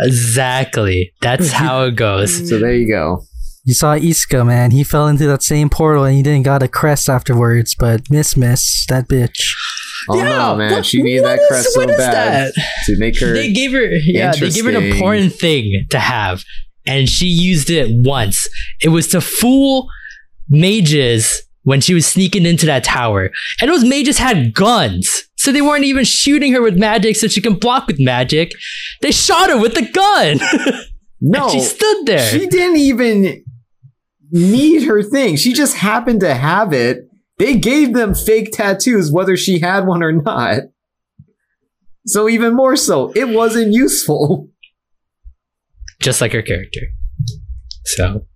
[0.00, 1.12] Exactly.
[1.20, 2.48] That's how it goes.
[2.48, 3.24] so there you go.
[3.64, 4.72] You saw Iska, man.
[4.72, 7.74] He fell into that same portal and he didn't got a crest afterwards.
[7.78, 9.40] But Miss Miss, that bitch.
[10.10, 12.84] Oh no, man, what- she needed what that is- crest so bad that?
[12.86, 13.32] to make her.
[13.32, 16.44] They gave her, yeah, they gave her an important thing to have,
[16.86, 18.46] and she used it once.
[18.82, 19.88] It was to fool
[20.48, 23.30] mages when she was sneaking into that tower,
[23.60, 27.40] and those mages had guns, so they weren't even shooting her with magic, so she
[27.40, 28.52] can block with magic.
[29.00, 30.40] They shot her with the gun.
[31.20, 32.26] no, she stood there.
[32.28, 33.44] She didn't even
[34.30, 35.36] need her thing.
[35.36, 37.08] She just happened to have it.
[37.38, 40.62] They gave them fake tattoos, whether she had one or not.
[42.06, 44.48] So even more so, it wasn't useful.
[46.00, 46.80] just like her character.
[47.86, 48.26] So,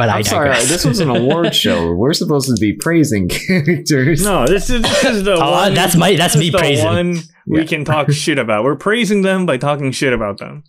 [0.00, 1.92] but I I'm sorry, this was an award show.
[2.00, 4.24] We're supposed to be praising characters.
[4.24, 5.74] No, this is this is the Oh, one.
[5.74, 6.84] that's my- that's me the praising.
[6.86, 7.66] One we Yeah.
[7.66, 8.64] can talk shit about.
[8.64, 10.64] We're praising them by talking shit about them.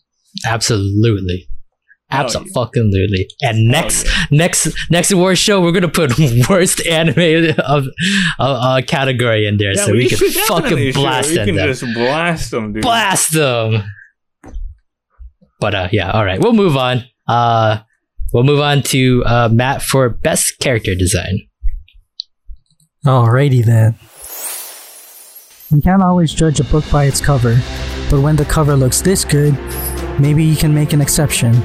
[0.46, 1.48] Absolutely.
[2.10, 3.28] Hell Absolutely.
[3.42, 4.26] And next yeah.
[4.32, 6.12] next next award show we're gonna put
[6.50, 7.86] worst anime of
[8.38, 11.00] uh, uh, category in there so we, can should fucking definitely should.
[11.00, 11.46] blast We them.
[11.46, 12.82] can just blast them, dude.
[12.84, 13.84] Blast them.
[15.62, 16.40] But uh yeah, all right.
[16.42, 17.06] We'll move on.
[17.28, 17.80] Uh
[18.34, 21.48] we'll move on to uh Matt for best character design.
[23.06, 23.96] Alrighty then.
[25.72, 27.60] You can't always judge a book by its cover,
[28.10, 29.58] but when the cover looks this good,
[30.20, 31.56] maybe you can make an exception.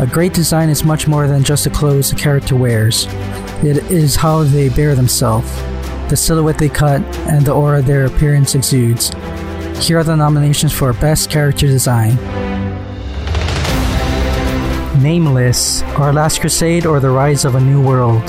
[0.00, 3.06] A great design is much more than just the clothes the character wears.
[3.62, 5.50] It is how they bear themselves,
[6.10, 9.10] the silhouette they cut, and the aura their appearance exudes.
[9.86, 12.18] Here are the nominations for Best Character Design.
[15.02, 18.22] Nameless, Our Last Crusade, or The Rise of a New World.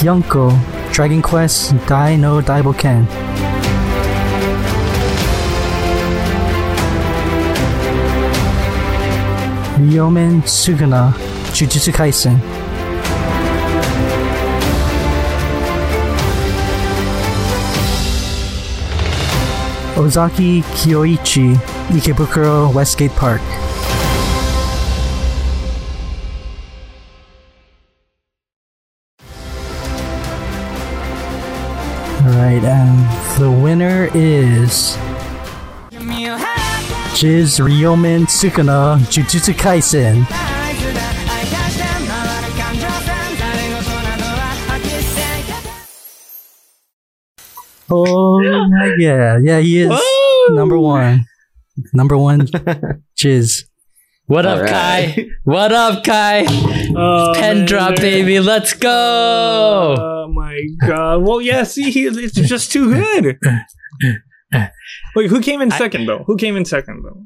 [0.00, 0.50] Yonko,
[0.92, 3.06] Dragon Quest Dai no Daibouken.
[9.76, 11.12] Ryomen Sukuna,
[11.52, 12.69] Jujutsu Kaisen.
[20.00, 21.54] Ozaki Kyoichi,
[21.90, 23.42] Ikebukuro Westgate Park.
[32.22, 34.96] Alright, and the winner is
[37.12, 40.49] Jiz Ryomen Sukuna Jujutsu Kaisen.
[47.92, 48.40] Oh
[48.98, 50.00] yeah, yeah, he is
[50.50, 51.24] number one.
[51.92, 52.46] Number one,
[53.18, 53.64] Jiz.
[54.26, 55.14] What up, All right.
[55.16, 55.26] Kai?
[55.44, 56.44] What up, Kai?
[56.96, 58.38] Oh, Pen man, drop, they're- baby.
[58.38, 59.96] Let's go.
[59.98, 61.22] Oh my god.
[61.26, 61.64] Well, yeah.
[61.64, 63.38] See, he, it's just too good.
[65.16, 66.24] Wait, who came in second though?
[66.26, 67.22] Who came in second though?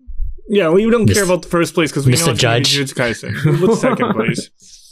[0.48, 2.26] Yeah, we don't Mis- care about the first place because we Mr.
[2.26, 2.94] know it's gonna Judge.
[2.94, 3.60] Jujutsu Kaisen.
[3.66, 4.50] What's second place?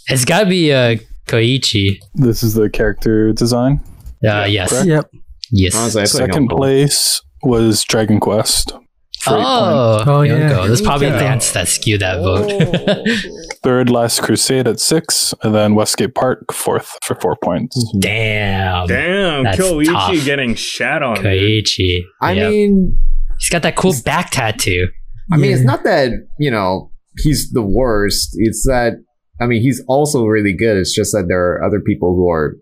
[0.08, 0.96] It's gotta be uh,
[1.26, 1.98] Koichi.
[2.14, 3.80] This is the character design.
[4.26, 4.70] Uh, yes.
[4.70, 4.86] correct.
[4.88, 5.10] Yep.
[5.52, 5.76] Yes.
[5.76, 8.72] Honestly, Second place was Dragon Quest.
[9.20, 9.46] For eight points.
[9.46, 10.32] Oh, Oh, yeah.
[10.50, 10.66] Yonko.
[10.66, 11.16] There's probably Okay.
[11.24, 12.50] Lance that skewed that vote.
[12.50, 13.48] Oh.
[13.62, 17.76] Third, Last Crusade at six, and then Westgate Park fourth for four points.
[17.94, 18.00] Mhm.
[18.00, 18.86] Damn.
[18.88, 20.24] Damn, That's Kyoichi tough.
[20.24, 21.16] getting shat on.
[21.16, 21.24] dude.
[21.66, 22.00] Koichi.
[22.20, 22.98] I mean,
[23.38, 24.88] he's got that cool back tattoo.
[25.30, 28.30] I mean, it's not that you know he's the worst.
[28.34, 28.94] It's that
[29.40, 30.76] I mean he's also really good.
[30.76, 32.56] It's just that there are other people who are,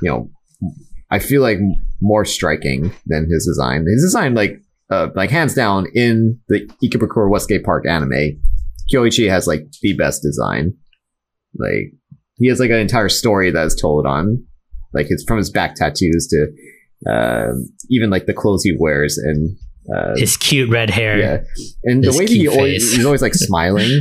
[0.00, 0.30] you know,
[1.14, 1.58] I feel like
[2.00, 3.86] more striking than his design.
[3.86, 4.52] His design, like,
[4.90, 8.40] uh, like hands down in the Ikebukuro Westgate Park anime,
[8.92, 10.74] Kyoichi has like the best design.
[11.56, 11.92] Like
[12.40, 14.44] he has like an entire story that is told on,
[14.92, 17.52] like his from his back tattoos to uh,
[17.90, 19.56] even like the clothes he wears and
[19.94, 21.18] Uh, His cute red hair.
[21.18, 21.38] yeah,
[21.84, 23.92] and the way he always, he's always like smiling,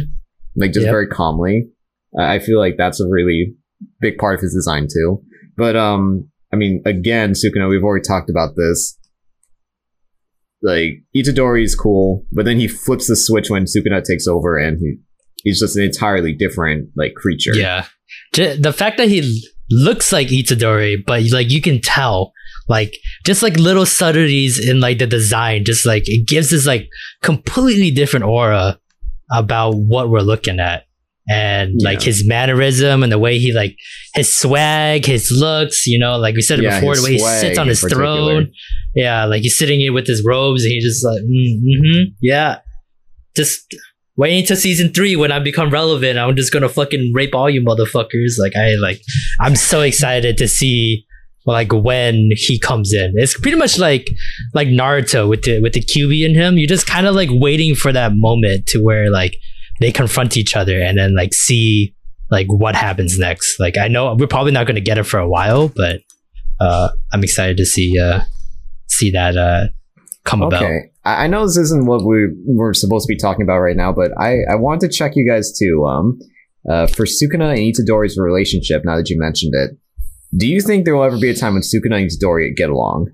[0.55, 0.93] like just Yep.
[0.93, 1.68] very calmly.
[2.18, 3.53] I feel like that's a really
[3.99, 5.22] big part of his design too.
[5.57, 8.97] But um, I mean, again, Sukuna, we've already talked about this.
[10.62, 14.78] Like Itadori is cool, but then he flips the switch when Sukuna takes over, and
[14.80, 14.97] he
[15.43, 17.54] he's just an entirely different like creature.
[17.54, 17.86] Yeah.
[18.34, 22.32] The fact that he looks like Itadori, but like you can tell,
[22.70, 22.93] like
[23.26, 26.88] just like little subtleties in like the design, just like it gives this like
[27.22, 28.80] completely different aura
[29.32, 30.84] about what we're looking at.
[31.30, 33.78] And like his mannerism and the way he like
[34.13, 37.57] his swag, his looks, you know, like we said Yeah, before, the way he sits
[37.57, 38.51] on his throne.
[38.93, 42.59] Yeah, like he's sitting here with his robes and he's just like, mm, mm-hmm, yeah.
[43.38, 43.74] Just
[44.17, 46.19] waiting until season three when I become relevant.
[46.19, 48.38] I'm just gonna fucking rape all you motherfuckers.
[48.38, 49.01] Like I like
[49.39, 51.05] I'm so excited to see
[51.45, 53.13] like when he comes in.
[53.15, 54.07] It's pretty much like
[54.53, 56.57] like Naruto with the with the Kyuubi in him.
[56.57, 59.36] You're just kind of like waiting for that moment to where like
[59.84, 61.93] they confront each other and then like see
[62.31, 63.59] like what happens next.
[63.59, 66.01] Like I know we're probably not gonna get it for a while, but
[66.59, 68.21] uh I'm excited to see uh
[68.88, 69.65] see that uh
[70.23, 70.63] come about.
[70.63, 70.79] Okay.
[71.03, 73.91] I, I know this isn't what we we're supposed to be talking about right now,
[73.91, 75.86] but I, I wanted to check you guys too.
[75.86, 76.19] Um,
[76.69, 79.71] uh, for Sukuna and Itadori's relationship, now that you mentioned it,
[80.38, 83.11] do you think there will ever be a time when Sukuna and Itadori get along?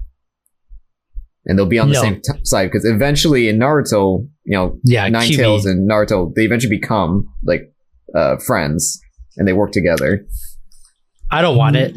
[1.50, 2.02] And they'll be on the No.
[2.02, 5.36] same t- side because eventually in Naruto, you know, Yeah, Nine Kyuubi.
[5.36, 7.74] Tails and Naruto, they eventually become like
[8.16, 9.00] uh, friends
[9.36, 10.26] and they work together.
[11.32, 11.94] I don't want it.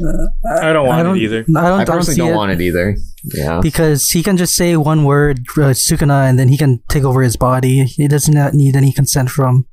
[0.60, 1.40] I don't want it either.
[1.40, 2.96] I don't, I I don't personally don't want it either.
[3.34, 3.60] Yeah.
[3.62, 7.22] because he can just say one word, uh, Sukuna, and then he can take over
[7.22, 7.84] his body.
[7.84, 9.66] He doesn't not need any consent from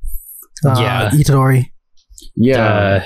[0.64, 1.10] uh, Yeah.
[1.10, 1.66] Itadori.
[2.36, 2.64] Yeah.
[2.64, 3.04] uh,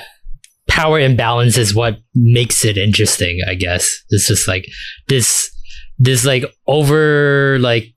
[0.67, 4.65] power imbalance is what makes it interesting i guess it's just like
[5.07, 5.49] this
[5.97, 7.95] this like over like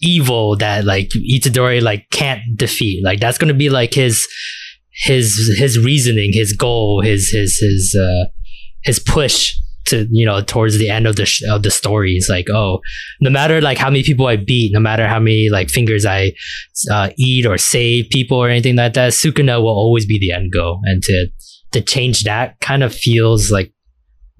[0.00, 3.04] evil that like itadori like can't defeat.
[3.04, 4.26] Like that's gonna be like his
[4.90, 8.26] his his reasoning his goal his his his uh
[8.82, 9.54] his push
[9.86, 12.14] to you know towards the end of the sh- of the story.
[12.14, 12.80] Is like oh
[13.20, 16.32] no matter like how many people i beat no matter how many like fingers i
[16.90, 20.52] uh, eat or save people or anything like that sukuna will always be the end
[20.52, 20.80] goal.
[20.84, 21.26] And to
[21.72, 23.72] to change that kind of feels like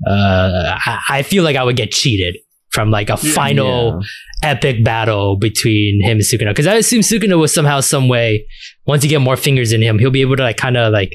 [0.07, 2.37] uh I, I feel like i would get cheated
[2.71, 4.01] from like a final
[4.43, 4.51] Yeah.
[4.53, 6.49] epic battle between him and Sukuna.
[6.51, 8.47] Because I assume Sukuna will somehow, some way,
[8.87, 11.13] once you get more fingers in him, he'll be able to like kind of like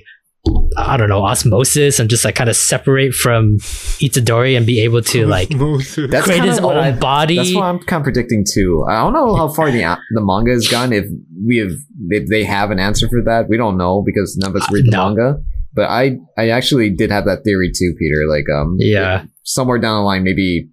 [0.78, 3.58] I don't know osmosis and just like kind of separate from
[4.00, 7.38] Itadori and be able to like That's create his own I- body.
[7.38, 8.86] That's what I'm kind of predicting too.
[8.88, 9.80] I don't know how far the
[10.12, 10.94] the manga has gone.
[10.94, 11.06] If
[11.44, 11.72] we have,
[12.10, 14.74] if they have an answer for that, we don't know because none of us Uh,
[14.74, 15.38] read the manga.
[15.74, 18.28] But I, I actually did have that theory too, Peter.
[18.30, 19.26] Like, um, Yeah.
[19.44, 20.70] somewhere down the line, maybe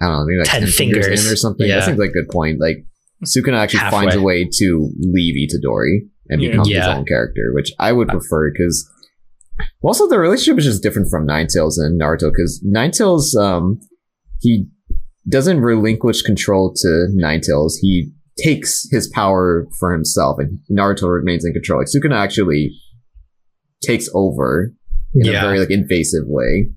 [0.00, 1.04] I don't know, maybe like 10 ten, fingers.
[1.06, 1.26] fingers.
[1.26, 1.66] in or something.
[1.66, 1.76] Yeah.
[1.80, 2.60] That seems like a good point.
[2.60, 2.84] Like,
[3.24, 3.98] Sukuna actually Halfway.
[4.00, 6.50] finds a way to leave Itadori and Yeah.
[6.50, 8.88] become his own character, which I would prefer because.
[9.82, 13.80] Also, the relationship is just different from Nine Tails and Naruto because Nine Tails, um,
[14.40, 14.66] he
[15.26, 17.78] doesn't relinquish control to Nine Tails.
[17.80, 21.80] He takes his power for himself, and Naruto remains in control.
[21.80, 22.70] Like Sukuna actually
[23.82, 24.74] takes over
[25.14, 25.38] in Yeah.
[25.38, 26.68] a very like invasive way.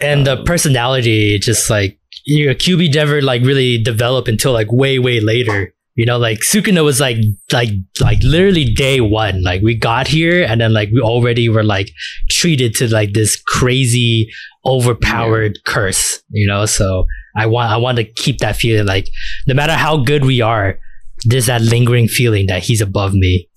[0.00, 1.97] and the Um, personality just like
[2.30, 5.72] you know, Kyuubi never like really develop until like way way later.
[5.94, 7.16] You know, like Sukuna was like
[7.52, 7.70] like
[8.00, 9.42] like literally day one.
[9.42, 11.88] Like we got here and then like we already were like
[12.30, 14.28] treated to like this crazy
[14.64, 16.22] overpowered curse.
[16.30, 17.04] You know, so
[17.36, 19.08] I want I want to keep that feeling like
[19.46, 20.78] no matter how good we are,
[21.24, 23.48] there's that lingering feeling that he's above me.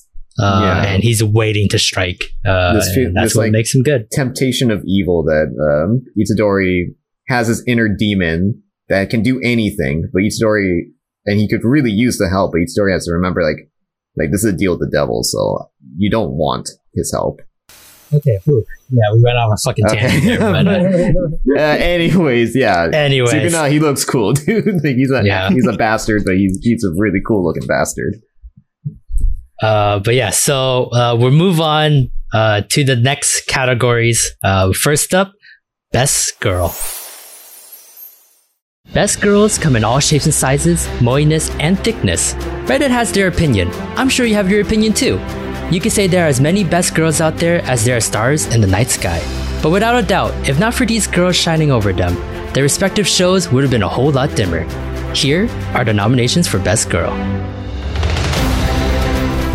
[0.41, 0.93] Uh, Yeah.
[0.93, 2.23] and he's waiting to strike.
[2.45, 4.09] Uh, This feel- that's what like- makes him good.
[4.11, 6.95] temptation of evil that um, Itadori
[7.31, 10.81] has this inner demon that can do anything, but Itadori
[11.25, 13.69] and he could really use the help, but Itadori has to remember like
[14.17, 17.39] like this is a deal with the devil, so you don't want his help.
[18.13, 18.39] Okay.
[18.43, 18.65] whew.
[18.89, 20.35] Yeah, we went on a fucking tangent Okay.
[20.35, 22.89] there, but uh, Uh, anyways, yeah.
[22.91, 24.65] anyways, Sukuna, he looks cool, dude.
[24.83, 25.49] Like, he's a Yeah.
[25.49, 28.15] he's a bastard, but he's he's a really cool looking bastard.
[29.61, 34.35] uh, but yeah, so uh, we'll move on uh, to the next categories.
[34.43, 35.31] Uh, first up,
[35.93, 36.75] best girl.
[38.93, 42.33] Best girls come in all shapes and sizes, moiness, and thickness.
[42.67, 43.69] Reddit has their opinion.
[43.95, 45.17] I'm sure you have your opinion too.
[45.71, 48.53] You can say there are as many best girls out there as there are stars
[48.53, 49.21] in the night sky.
[49.63, 52.15] But without a doubt, if not for these girls shining over them,
[52.51, 54.65] their respective shows would have been a whole lot dimmer.
[55.13, 57.13] Here are the nominations for Best Girl.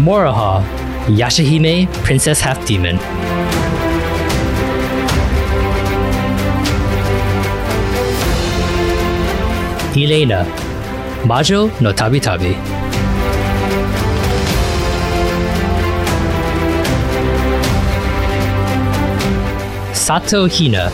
[0.01, 0.65] Moroha,
[1.09, 2.97] Yashahime, Princess Half Demon.
[10.05, 10.45] Elena,
[11.25, 12.57] Majo no Tabi Tabi.
[19.93, 20.91] Sato Hina,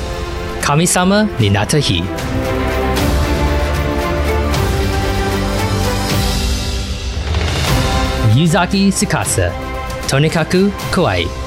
[0.61, 2.03] Kamisama ni Natahi.
[8.37, 9.53] Yuzaki Tsukasa,
[10.09, 11.42] Tonikaku Kawaii.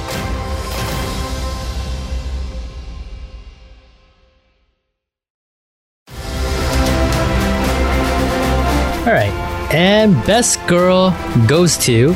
[9.76, 11.10] And Best Girl
[11.48, 12.14] goes to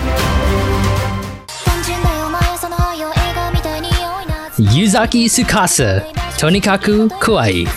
[4.72, 6.08] Yuzaki Tsukasa,
[6.40, 7.68] Tonikaku Kawaii.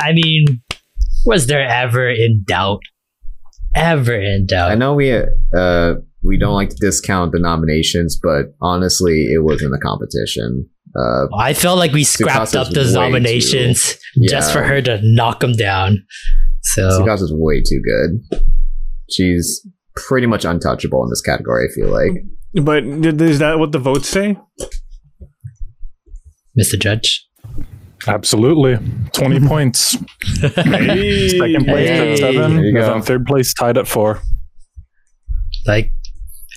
[0.00, 0.62] I mean,
[1.26, 2.80] was there ever in doubt?
[3.74, 4.70] Ever in doubt?
[4.70, 5.94] I know we uh
[6.24, 10.68] we don't like to discount the nominations, but honestly, it was in the competition.
[10.96, 14.52] Uh, I felt like we scrapped up those way nominations too- just yeah.
[14.52, 16.04] for her to knock them down.
[16.62, 18.40] So Tsukasa's way too good.
[19.10, 19.66] She's
[19.96, 21.68] pretty much untouchable in this category.
[21.68, 22.64] I feel like.
[22.64, 24.36] But is that what the votes say?
[26.58, 26.78] Mr.
[26.78, 27.26] Judge.
[28.06, 28.78] Absolutely.
[29.12, 29.96] 20 points.
[30.40, 31.28] Hey.
[31.30, 32.12] Second place Hey.
[32.12, 32.72] at seven.
[32.74, 34.20] There and third place tied at four.
[35.66, 35.92] Like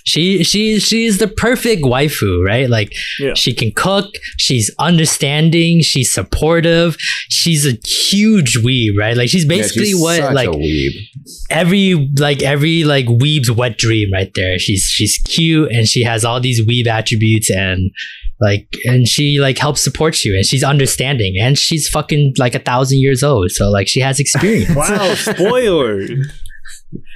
[0.08, 2.70] she she she's the perfect waifu, right?
[2.70, 3.34] Like Yeah.
[3.36, 4.06] she can cook,
[4.38, 6.96] she's understanding, she's supportive,
[7.30, 7.78] she's a
[8.10, 9.18] huge weeb, right?
[9.18, 10.92] Like she's Yeah, basically she's what like weeb.
[11.50, 14.58] every like every like weeb's wet dream right there.
[14.58, 17.92] She's she's cute and she has all these weeb attributes and
[18.40, 22.60] like and she like helps support you and she's understanding and she's fucking like a
[22.60, 23.52] thousand years old.
[23.52, 24.74] So like she has experience.
[24.76, 26.08] Wow, spoiler.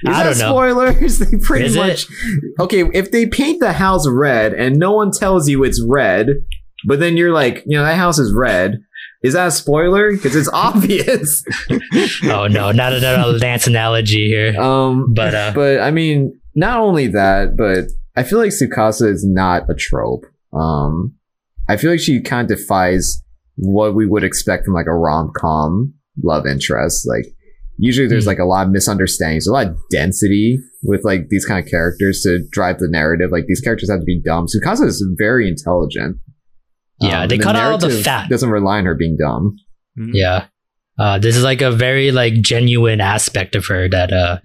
[0.06, 0.52] I Is don't that know.
[0.52, 1.18] Spoilers.
[1.30, 1.78] They pretty Is it?
[1.78, 2.06] much.
[2.60, 6.28] Okay, if they paint the house red and no one tells you it's red,
[6.86, 8.78] but then you're like, you know, that house is red.
[9.22, 10.12] Is that a spoiler?
[10.12, 11.44] Because it's obvious.
[12.24, 14.60] oh no, not another dance analogy here.
[14.60, 17.84] um, But uh but I mean, not only that, but
[18.16, 20.24] I feel like Tsukasa is not a trope.
[20.52, 21.14] Um,
[21.68, 23.22] I feel like she kind of defies
[23.56, 27.06] what we would expect from like a rom com love interest.
[27.08, 27.26] Like
[27.78, 28.28] usually there's Hmm.
[28.28, 32.20] like a lot of misunderstandings, a lot of density with like these kind of characters
[32.22, 33.30] to drive the narrative.
[33.32, 34.46] Like these characters have to be dumb.
[34.46, 36.16] Tsukasa is very intelligent.
[37.00, 38.28] Yeah, Um, they and cut out all the fat.
[38.30, 39.56] Doesn't rely on her being dumb.
[39.96, 40.46] Yeah.
[40.98, 44.38] Uh, this is like a very like genuine aspect of her that uh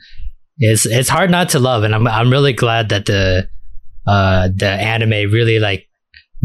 [0.59, 3.47] is it's hard not to love and I'm I'm really glad that the
[4.07, 5.86] uh the anime really like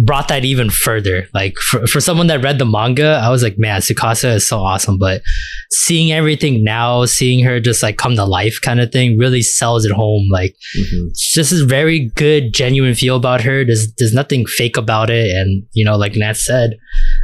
[0.04, 1.26] brought that even further.
[1.32, 4.58] Like for, for someone that read the manga, I was like, man, Tsukasa is so
[4.58, 4.98] awesome.
[4.98, 5.22] But
[5.70, 9.84] seeing everything now, seeing her just like come to life kind of thing really sells
[9.84, 10.28] it home.
[10.32, 11.08] Like Mhm.
[11.34, 13.64] just a very good, genuine feel about her.
[13.64, 16.72] There's there's nothing fake about it, and you know, like Nat said,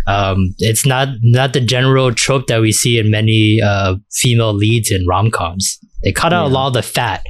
[0.06, 4.90] um, it's not not the general trope that we see in many uh, female leads
[4.90, 5.78] in rom coms.
[6.04, 7.24] They cut out a lot of the fat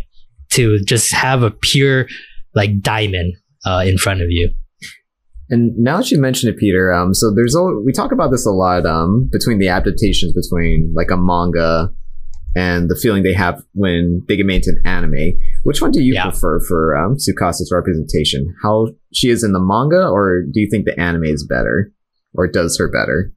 [0.53, 2.07] to just have a pure
[2.55, 3.35] like diamond
[3.65, 4.53] uh, in front of you.
[5.51, 8.45] And now that you mentioned it, Peter, um, so there's al- we talk about this
[8.47, 11.91] a lot, um, between the adaptations between like a manga
[12.57, 15.33] and the feeling they have when they get made into an anime.
[15.65, 16.25] Which one do you Yeah.
[16.31, 18.55] prefer for um, Tsukasa's representation?
[18.63, 21.93] How she is in the manga, or do you think the anime is better,
[22.35, 23.33] or does her better?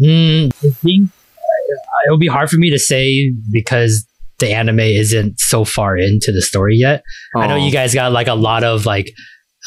[0.00, 4.06] Mm, I think uh, it would be hard for me to say because
[4.38, 7.02] the anime isn't so far into the story yet.
[7.34, 9.10] I know you guys got like a lot of like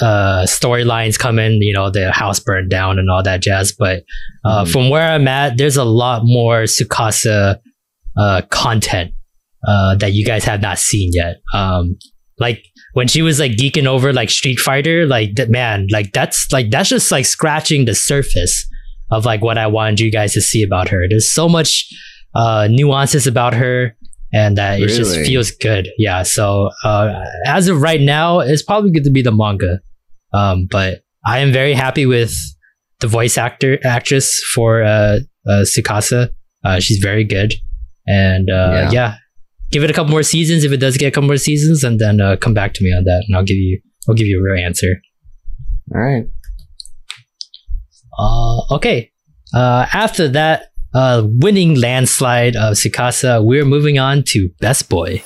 [0.02, 3.74] uh storylines coming, you know, the house burned down and all that jazz.
[3.78, 4.04] But
[4.46, 4.72] uh Mhm.
[4.72, 7.60] from where I'm at, there's a lot more Tsukasa
[8.18, 9.12] uh content
[9.68, 11.38] uh that you guys have not seen yet.
[11.54, 11.98] Um
[12.40, 16.52] like when she was like geeking over like Street Fighter, like that man, like that's
[16.52, 18.66] like that's just like scratching the surface
[19.12, 21.06] of like what I wanted you guys to see about her.
[21.10, 21.86] There's so much
[22.36, 23.96] uh nuances about her
[24.34, 25.90] and that it just feels good.
[25.98, 26.24] Yeah.
[26.24, 29.80] So uh as of right now, it's probably good to be the manga.
[30.34, 32.34] Um but I am very happy with
[33.00, 36.30] the voice actor actress for uh, uh Tsukasa.
[36.64, 37.54] Uh she's very good.
[38.08, 38.92] And uh Yeah.
[38.92, 39.16] yeah.
[39.72, 42.00] Give it a couple more seasons if it does get a couple more seasons and
[42.00, 44.40] then uh, come back to me on that and I'll give you I'll give you
[44.40, 44.96] a real answer.
[45.94, 46.26] all right.
[48.18, 49.12] Uh, okay.
[49.54, 55.24] Uh, after that uh, winning landslide of Tsukasa, we're moving on to Best Boy.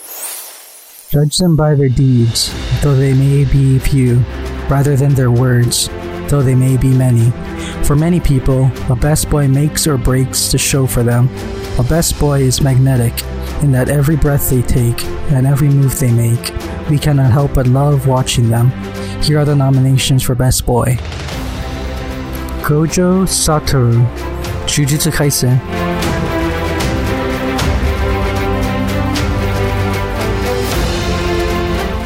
[1.10, 4.18] Judge them by their deeds, though they may be few,
[4.68, 5.88] rather than their words,
[6.28, 7.32] though they may be many.
[7.86, 11.30] For many people, a best boy makes or breaks the show for them.
[11.78, 13.14] A best boy is magnetic,
[13.62, 16.52] in that every breath they take and every move they make,
[16.90, 18.72] we cannot help but love watching them.
[19.22, 20.98] Here are the nominations for Best Boy
[22.64, 24.02] Gojo Satoru,
[24.74, 25.60] Jujutsu Kaisen.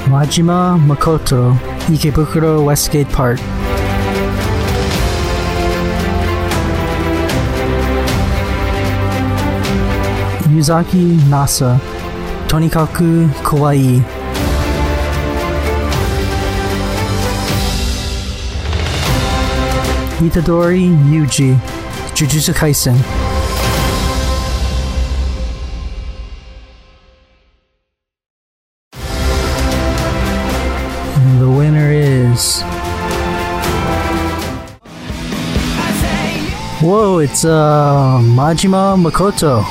[0.09, 1.53] Majima Makoto,
[1.89, 3.39] Ikebukuro Westgate Park.
[10.53, 11.80] Yuzaki Nasa,
[12.47, 14.01] Tonikaku Kawaii.
[20.26, 21.55] Itadori Yuji,
[22.18, 22.95] Jujutsu Kaisen.
[31.15, 32.63] And the winner is.
[36.82, 39.61] Whoa, it's uh Majima Makoto.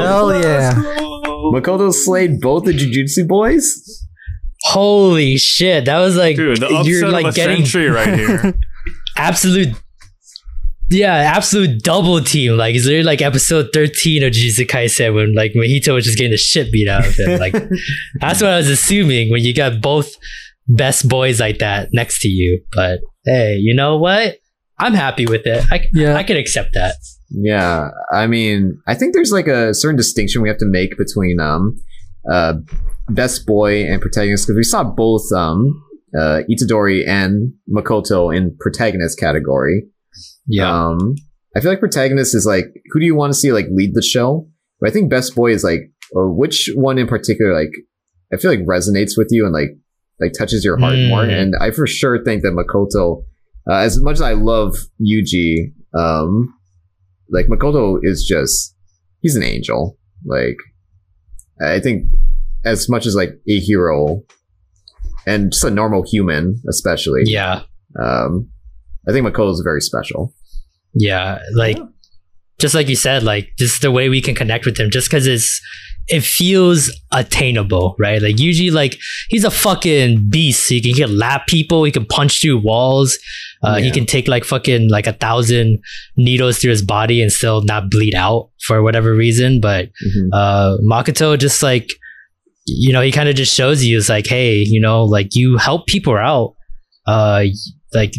[0.00, 1.05] Hell yeah.
[1.52, 4.04] Makoto slayed both the Jujutsu boys?
[4.64, 5.84] Holy shit!
[5.84, 8.54] That was like Dude, the upset you're like of a getting century right here.
[9.16, 9.74] absolute.
[10.88, 12.56] Yeah, absolute double team.
[12.56, 16.30] Like it's literally like episode thirteen of Jujutsu Kaisen when like Mahito was just getting
[16.30, 17.38] the shit beat out of him.
[17.38, 17.52] Like
[18.20, 20.14] that's what I was assuming when you got both
[20.68, 22.62] best boys like that next to you.
[22.72, 24.38] But hey, you know what?
[24.78, 25.64] I'm happy with it.
[25.70, 26.14] I, Yeah.
[26.16, 26.96] I can accept that.
[27.30, 31.40] Yeah, I mean, I think there's like a certain distinction we have to make between
[31.40, 31.76] um,
[32.30, 32.54] uh,
[33.08, 35.82] best boy and protagonist because we saw both um,
[36.16, 39.82] uh, Itadori and Makoto in protagonist category.
[40.46, 41.16] Yeah, um,
[41.56, 44.02] I feel like protagonist is like who do you want to see like lead the
[44.02, 44.48] show?
[44.80, 47.72] But I think best boy is like uh, which one in particular like
[48.32, 49.70] I feel like resonates with you and like
[50.20, 51.08] like touches your heart Mm.
[51.08, 51.24] more.
[51.24, 53.24] And I for sure think that Makoto,
[53.70, 56.54] uh, as much as I love Yuji, um,
[57.30, 58.74] like Makoto is just
[59.20, 59.98] he's an angel.
[60.24, 60.56] Like
[61.60, 62.06] I think
[62.64, 64.22] as much as like a hero
[65.26, 67.22] and just a normal human, especially.
[67.24, 67.62] yeah.
[68.00, 68.50] Um,
[69.08, 70.34] I think Makoto is very special.
[70.94, 71.78] Yeah, like
[72.58, 75.26] just like you said, like just the way we can connect with him, just because
[75.26, 75.60] it's
[76.08, 78.22] it feels attainable, right?
[78.22, 78.96] Like usually, like
[79.28, 80.68] he's a fucking beast.
[80.68, 81.82] He can, he can lap people.
[81.84, 83.18] He can punch through walls.
[83.62, 85.78] Uh, He can take like fucking like a thousand
[86.16, 89.60] needles through his body and still not bleed out for whatever reason.
[89.60, 90.28] But Mhm.
[90.32, 91.88] uh, Makoto just like
[92.66, 95.56] you know he kind of just shows you it's like hey you know like you
[95.56, 96.54] help people out
[97.06, 97.44] uh
[97.96, 98.14] like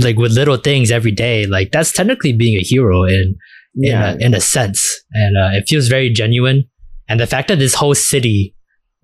[0.00, 3.36] like with little things every day like that's technically being a hero in
[3.76, 5.02] in, a, in a sense.
[5.12, 6.64] And uh, it feels very genuine.
[7.08, 8.54] And the fact that this whole city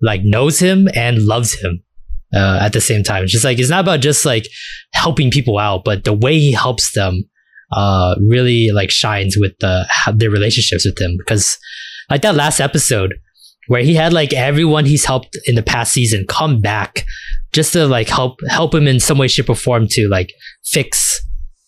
[0.01, 1.83] like knows him and loves him
[2.33, 3.23] uh, at the same time.
[3.23, 4.47] It's just like it's not about just like
[4.93, 7.23] helping people out but the way he helps them
[7.71, 9.85] uh really like shines with the
[10.15, 11.57] their relationships with him because
[12.09, 13.13] like that last episode
[13.67, 17.05] where he had like everyone he's helped in the past season come back
[17.53, 20.31] just to like help help him in some way shape or form to like
[20.65, 21.19] fix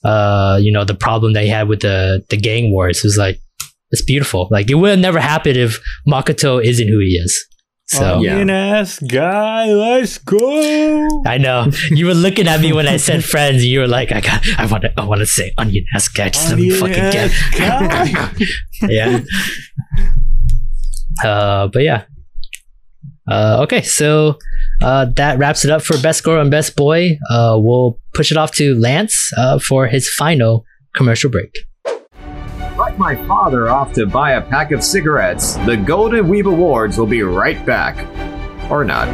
[0.05, 3.39] uh you know the problem they had with the the gang wars it was like
[3.91, 7.45] it's beautiful like it would have never happened if makoto isn't who he is
[7.85, 8.31] so yeah.
[8.33, 11.21] Onion ass guy, let's go.
[11.27, 13.57] I know you were looking at me when I said friends.
[13.57, 16.07] And you were like, "I got, I want to, I want to say onion ass
[16.07, 19.19] guy just let me fucking ass get." yeah.
[21.23, 22.05] Uh, but yeah.
[23.29, 24.37] Uh, okay, so
[24.81, 27.17] uh, that wraps it up for best girl and best boy.
[27.29, 31.51] Uh, we'll push it off to Lance uh, for his final commercial break.
[32.77, 37.07] Like my father off to buy a pack of cigarettes, the Golden Weeb Awards will
[37.07, 37.95] be right back.
[38.69, 39.07] Or not.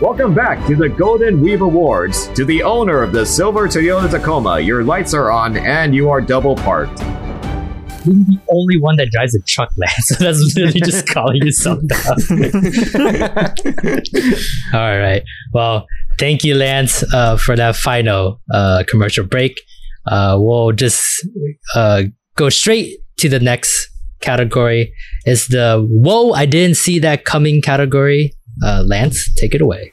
[0.00, 2.28] Welcome back to the Golden Weeb Awards.
[2.34, 6.20] To the owner of the Silver Toyota Tacoma, your lights are on and you are
[6.20, 7.00] double parked.
[8.08, 9.94] You're the only one that drives a truck, Lance.
[10.08, 12.18] So that's literally just calling yourself that.
[14.74, 15.22] All right.
[15.52, 15.86] Well,
[16.18, 19.60] thank you, Lance, uh, for that final uh, commercial break.
[20.06, 21.26] Uh, we'll just
[21.74, 22.04] uh,
[22.36, 23.90] go straight to the next
[24.20, 24.92] category.
[25.24, 28.34] It's the "Whoa, I didn't see that coming" category.
[28.64, 29.92] Uh, Lance, take it away.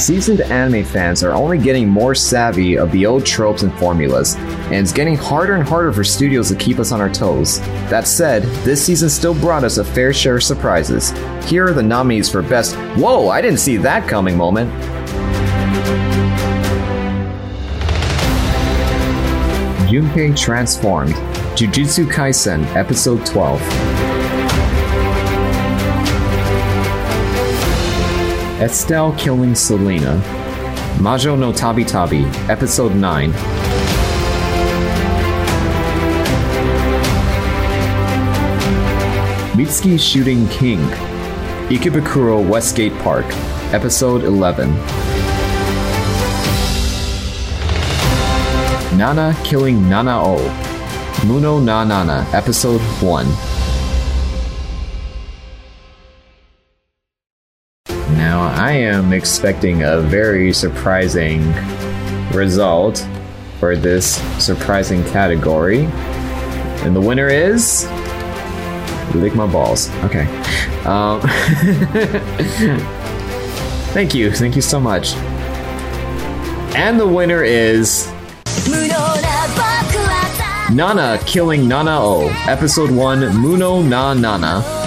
[0.00, 4.76] Seasoned anime fans are only getting more savvy of the old tropes and formulas, and
[4.76, 7.60] it's getting harder and harder for studios to keep us on our toes.
[7.90, 11.10] That said, this season still brought us a fair share of surprises.
[11.44, 14.72] Here are the nominees for Best Whoa, I didn't see that coming moment.
[19.90, 21.12] Junpei Transformed,
[21.58, 23.60] Jujutsu Kaisen, Episode 12.
[28.60, 30.16] Estelle killing Selena,
[31.00, 33.32] Majo no Tabitabi, Episode 9.
[39.56, 40.80] Mitsuki Shooting King,
[41.70, 43.24] Ikebukuro Westgate Park,
[43.72, 44.68] Episode 11.
[48.98, 50.38] Nana Killing Nanao,
[51.26, 53.49] Muno na Nana, Episode 1.
[58.60, 61.50] I am expecting a very surprising
[62.30, 63.08] result
[63.58, 65.86] for this surprising category.
[66.84, 67.86] And the winner is.
[69.14, 69.88] Lick my balls.
[70.04, 70.26] Okay.
[70.84, 71.22] Um,
[73.94, 74.30] thank you.
[74.30, 75.14] Thank you so much.
[76.76, 78.12] And the winner is.
[80.70, 82.28] Nana killing Nanao.
[82.46, 84.79] Episode 1 Muno na Nana.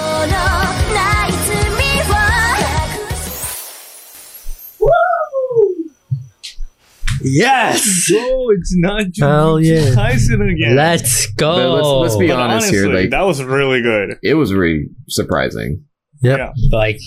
[7.23, 8.09] Yes!
[8.13, 9.95] Oh, it's not Hell Jujutsu yeah.
[9.95, 10.75] Kaisen again.
[10.75, 11.55] Let's go.
[11.55, 14.17] But let's- let's be But honest honestly, here, like- that was really good.
[14.23, 15.83] It was really surprising.
[16.21, 16.37] Yep.
[16.37, 16.49] Yeah.
[16.71, 16.99] like,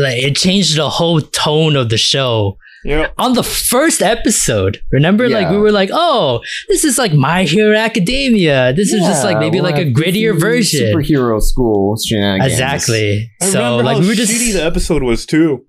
[0.00, 3.08] like it changed the whole tone of the show Yeah.
[3.18, 4.80] on the first episode.
[4.92, 5.52] Remember, like Yeah.
[5.52, 8.72] we were like, "Oh, this is like My Hero Academia.
[8.74, 12.52] This is just like Yeah, maybe like a have grittier goofy version." Superhero school shenanigans.
[12.52, 13.30] Exactly.
[13.42, 15.64] I so remember like how we were just the episode was too.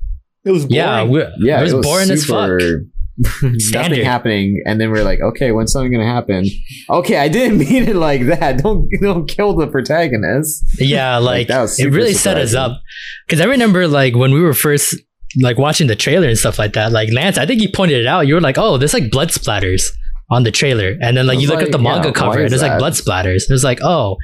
[0.46, 0.76] It was boring.
[0.76, 2.48] yeah, we Yeah, it was, boring as fuck.
[2.60, 2.86] super-
[3.44, 6.46] Nothing happening, and then we're like, okay, when's something gonna happen?
[6.90, 8.60] Okay, I didn't mean it like that.
[8.64, 10.80] Don't don't kill the protagonist.
[10.80, 12.82] Yeah, like, that was it really set us up.
[13.28, 14.96] Because I remember like when we were first
[15.40, 16.92] like watching the trailer and stuff like that.
[16.92, 18.28] Like Lance, I think you pointed it out.
[18.28, 19.86] You were like, "Oh, there's like blood splatters."
[20.30, 22.62] On the trailer, and then like you look at the manga yeah, cover, and there's
[22.62, 23.44] like blood splatters.
[23.50, 24.16] It's like, oh,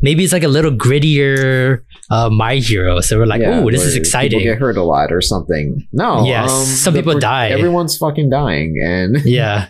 [0.00, 3.00] maybe it's like a little grittier uh, My Hero.
[3.00, 4.38] So we're like, Yeah, oh, this is exciting.
[4.40, 5.86] People get hurt a lot or something.
[5.92, 7.48] No, Yes, um, some people die.
[7.48, 9.68] Everyone's fucking dying, and Yeah.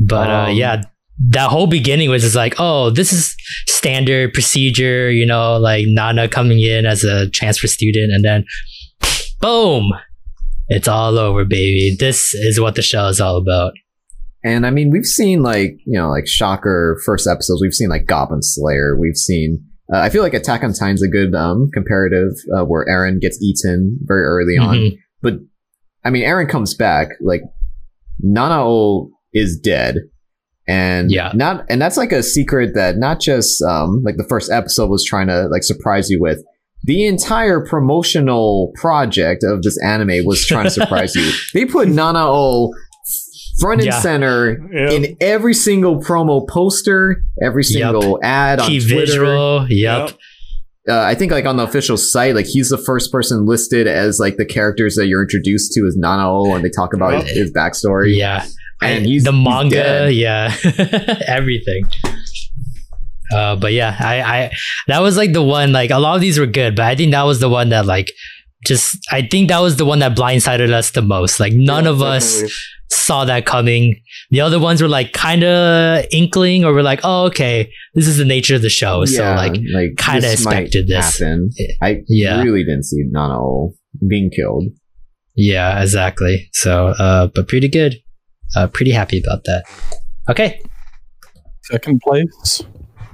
[0.00, 0.82] But uh, Um, yeah,
[1.30, 3.34] that whole beginning was just like, oh, this is
[3.68, 8.44] standard procedure, you know, like Nana coming in as a transfer student, and then
[9.40, 9.92] boom,
[10.68, 11.96] it's all over, baby.
[11.98, 13.72] This is what the show is all about.
[14.44, 17.60] And I mean, we've seen like you know, like Shocker first episodes.
[17.62, 18.96] We've seen like Goblin Slayer.
[18.98, 19.64] We've seen.
[19.92, 23.40] Uh, I feel like Attack on Titan's a good um comparative uh, where Eren gets
[23.42, 24.76] eaten very early on.
[24.76, 24.98] Mhm.
[25.22, 25.34] But
[26.04, 27.08] I mean, Eren comes back.
[27.20, 27.42] Like
[28.24, 29.96] Nanao is dead,
[30.66, 31.32] and Yeah.
[31.34, 35.04] not and that's like a secret that not just um like the first episode was
[35.04, 36.42] trying to like surprise you with.
[36.84, 41.30] The entire promotional project of this anime was trying to surprise you.
[41.54, 42.70] They put Nanao
[43.60, 44.00] front and Yeah.
[44.00, 44.90] center Yeah.
[44.90, 48.96] in every single promo poster, every single ad on Key Twitter.
[49.06, 50.10] visual, yep.
[50.88, 54.20] Uh, I think like on the official site, like he's the first person listed as
[54.20, 57.22] like the characters that you're introduced to as Nanao, and they talk about Yep.
[57.24, 58.16] his, his backstory.
[58.16, 58.44] Yeah.
[58.82, 60.14] and he's the manga, dead.
[60.14, 60.54] yeah,
[61.26, 61.84] everything.
[63.34, 64.50] Uh, but yeah, I, I
[64.86, 65.72] that was like the one.
[65.72, 67.84] Like a lot of these were good, but I think that was the one that
[67.86, 68.06] like
[68.66, 71.40] just I think that was the one that blindsided us the most.
[71.40, 72.42] Like none Yeah, of us
[72.90, 74.00] saw that coming.
[74.30, 78.16] The other ones were like kind of inkling, or we're like, oh okay, this is
[78.18, 79.04] the nature of the show.
[79.04, 79.52] so Yeah, like
[79.96, 81.18] kinda expected this.
[81.18, 81.50] Happen.
[81.82, 82.42] I Yeah.
[82.42, 83.72] really didn't see Nanao
[84.08, 84.64] being killed.
[85.34, 86.48] yeah, exactly.
[86.52, 87.96] So uh, but pretty good.
[88.54, 89.64] Uh, pretty happy about that.
[90.28, 90.60] Okay,
[91.64, 92.62] Second place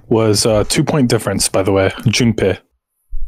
[0.09, 1.89] was a two point difference, by the way.
[2.07, 2.59] Junpei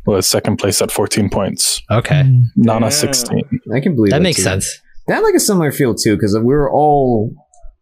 [0.07, 1.83] was second place at 14 points.
[1.91, 2.23] okay,
[2.57, 2.91] Nana Yeah.
[2.91, 3.43] 16.
[3.75, 4.43] I can believe that it, makes too.
[4.43, 4.81] sense.
[5.09, 7.31] That like a similar feel too, because we were all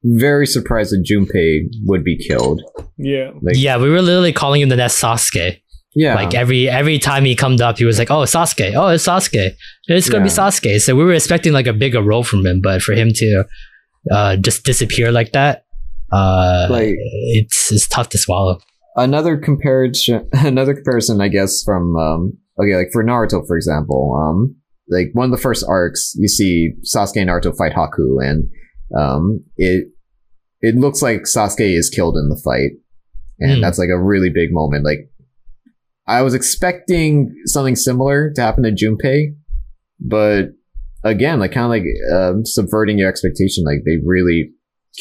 [0.04, 2.60] very surprised that Junpei would be killed.
[2.98, 3.30] Yeah.
[3.40, 5.60] Like, yeah, we were literally calling him the next Sasuke.
[5.94, 8.72] yeah, Like every every time he come up, he was like, "Oh, Sasuke!
[8.74, 9.52] Oh, it's Sasuke!
[9.88, 10.36] It's gonna be Yeah.
[10.48, 13.44] Sasuke." So we were expecting like a bigger role from him, but for him to
[14.10, 15.64] uh, just disappear like that,
[16.12, 16.96] uh, Like-
[17.38, 18.58] it's it's tough to swallow.
[18.96, 24.54] Another comparison another comparison i guess from um okay like for naruto for example um
[24.88, 28.48] like one of the first arcs you see sasuke and naruto fight haku and
[28.98, 29.86] um it
[30.60, 32.72] it looks like sasuke is killed in the fight
[33.38, 33.60] and Hmm.
[33.62, 35.08] that's like a really big moment like
[36.06, 39.34] i was expecting something similar to happen to junpei
[40.00, 40.50] but
[41.04, 44.50] again like kind of like um, subverting your expectation like they really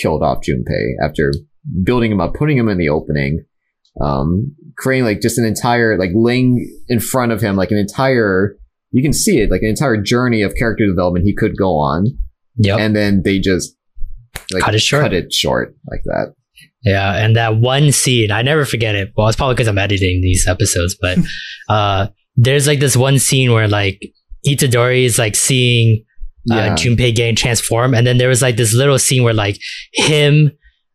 [0.01, 1.33] killed off junpei after
[1.83, 3.43] building him up putting him in the opening
[3.99, 8.55] um, creating like just an entire like laying in front of him like an entire
[8.91, 12.07] you can see it like an entire journey of character development he could go on
[12.57, 12.79] Yep.
[12.79, 13.75] and then they just
[14.53, 15.03] like Cut it short.
[15.03, 16.33] cut it short like that
[16.83, 19.11] Yeah, and that one scene, I never forget it.
[19.15, 21.17] Well, it's probably because I'm editing these episodes, but
[21.69, 24.01] uh, there's like this one scene where like
[24.47, 26.03] Itadori is like seeing
[26.45, 26.73] Yeah.
[26.73, 29.57] uh, Junpei getting transformed, and then there was like this little scene where like
[29.93, 30.51] him,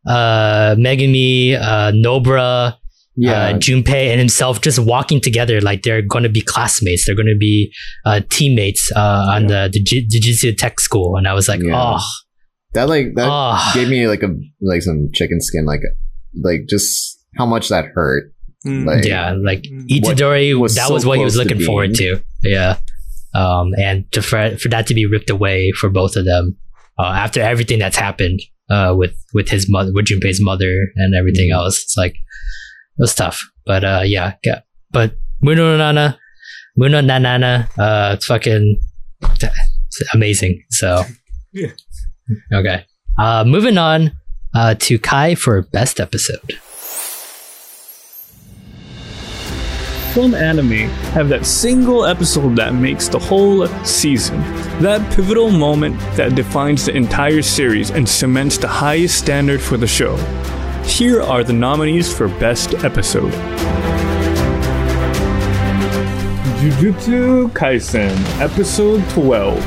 [0.07, 2.75] uh, Megumi, uh, Nobara,
[3.19, 3.31] Yeah.
[3.47, 7.05] uh, Junpei, and himself just walking together like they're going to be classmates.
[7.05, 7.73] They're going to be
[8.05, 11.73] uh, teammates uh, on the the Jiu- Jiu-Jitsu Tech School, and I was like, Yeah.
[11.97, 11.99] oh,
[12.73, 14.29] that like that oh, gave me like a
[14.61, 15.81] like some chicken skin like
[16.43, 18.31] like just how much that hurt.
[18.65, 18.85] Mm.
[18.85, 19.87] Like yeah, like Mm.
[19.89, 22.21] Itadori, was that so was what he was close to looking forward to.
[22.43, 22.77] Yeah,
[23.33, 26.55] um, and to for, for that to be ripped away for both of them
[26.99, 31.49] uh, after everything that's happened uh, with with his mother, with Junpei's mother, and everything
[31.49, 31.55] Mhm.
[31.55, 32.19] else, it's like it
[32.97, 33.41] was tough.
[33.65, 34.61] But uh, yeah, yeah.
[34.91, 36.17] But Muno no Nana,
[36.75, 38.79] Muno na Nana, uh, it's fucking
[40.13, 40.63] amazing.
[40.69, 41.03] So
[41.53, 41.71] Yeah.
[42.53, 42.85] okay,
[43.17, 44.11] uh, moving on
[44.55, 46.59] uh, to Kai for best episode.
[50.13, 54.41] Some anime have that single episode that makes the whole season.
[54.81, 59.85] That pivotal moment that defines the entire series and cements the highest standard for the
[59.85, 60.15] show.
[60.87, 63.31] Here are the nominees for Best Episode
[66.59, 69.57] Jujutsu Kaisen, Episode 12.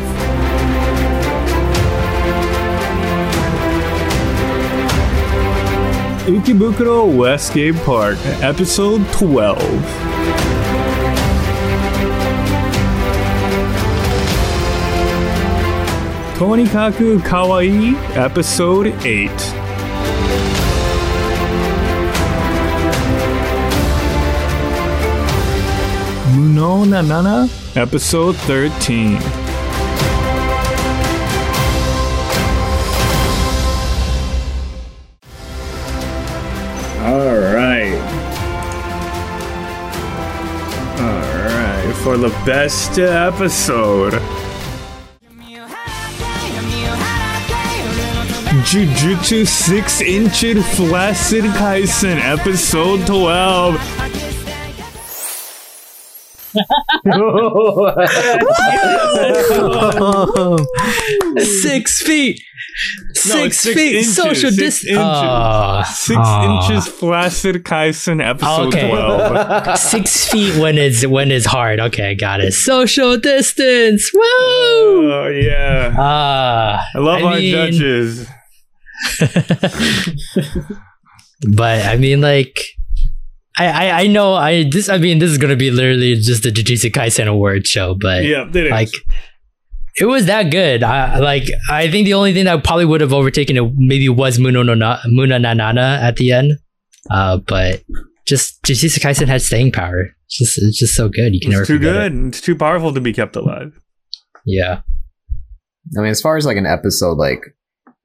[6.27, 9.61] Ikebukuro Westgate Park, Episode 12.
[16.39, 19.60] Tonikaku Kawaii, Episode 8.
[26.41, 29.19] Muno na Nana, Episode 13.
[37.05, 37.93] All right.
[40.99, 41.95] All right.
[42.03, 44.15] For the best episode.
[48.65, 50.41] Jujutsu 6 Inch
[50.75, 54.10] Flaccid Kaisen, Episode 12.
[61.39, 62.41] Six feet,
[63.15, 64.99] six, six feet, inches, social six distance.
[64.99, 65.99] inches.
[65.99, 68.89] Six inches Flaccid Kaisen, Episode Okay.
[68.89, 69.79] 12.
[69.79, 71.81] Six feet when it's when it's hard.
[71.81, 72.53] Okay, got it.
[72.53, 74.11] Social distance.
[74.15, 74.21] Woo!
[74.23, 75.95] Oh, yeah.
[75.99, 78.29] Ah, I love I our mean- judges.
[81.49, 82.59] but I mean, like,
[83.61, 86.51] I, I I know I this I mean this is gonna be literally just the
[86.51, 88.71] Jujutsu Kaisen award show, but Yeah, it is.
[88.71, 88.89] like
[89.97, 90.83] it was that good.
[90.83, 94.39] I like I think the only thing that probably would have overtaken it maybe was
[94.39, 96.53] Muno no Na, Muna Nanana at the end.
[97.11, 97.83] Uh, but
[98.27, 100.09] just Jujutsu Kaisen had staying power.
[100.27, 101.35] It's just it's just so good.
[101.35, 102.13] You can never it's too good.
[102.13, 102.27] It.
[102.29, 103.73] It's too powerful to be kept alive.
[104.47, 104.83] Yeah.
[105.99, 107.43] I mean, as far as like an episode, like,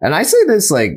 [0.01, 0.91] and I say this like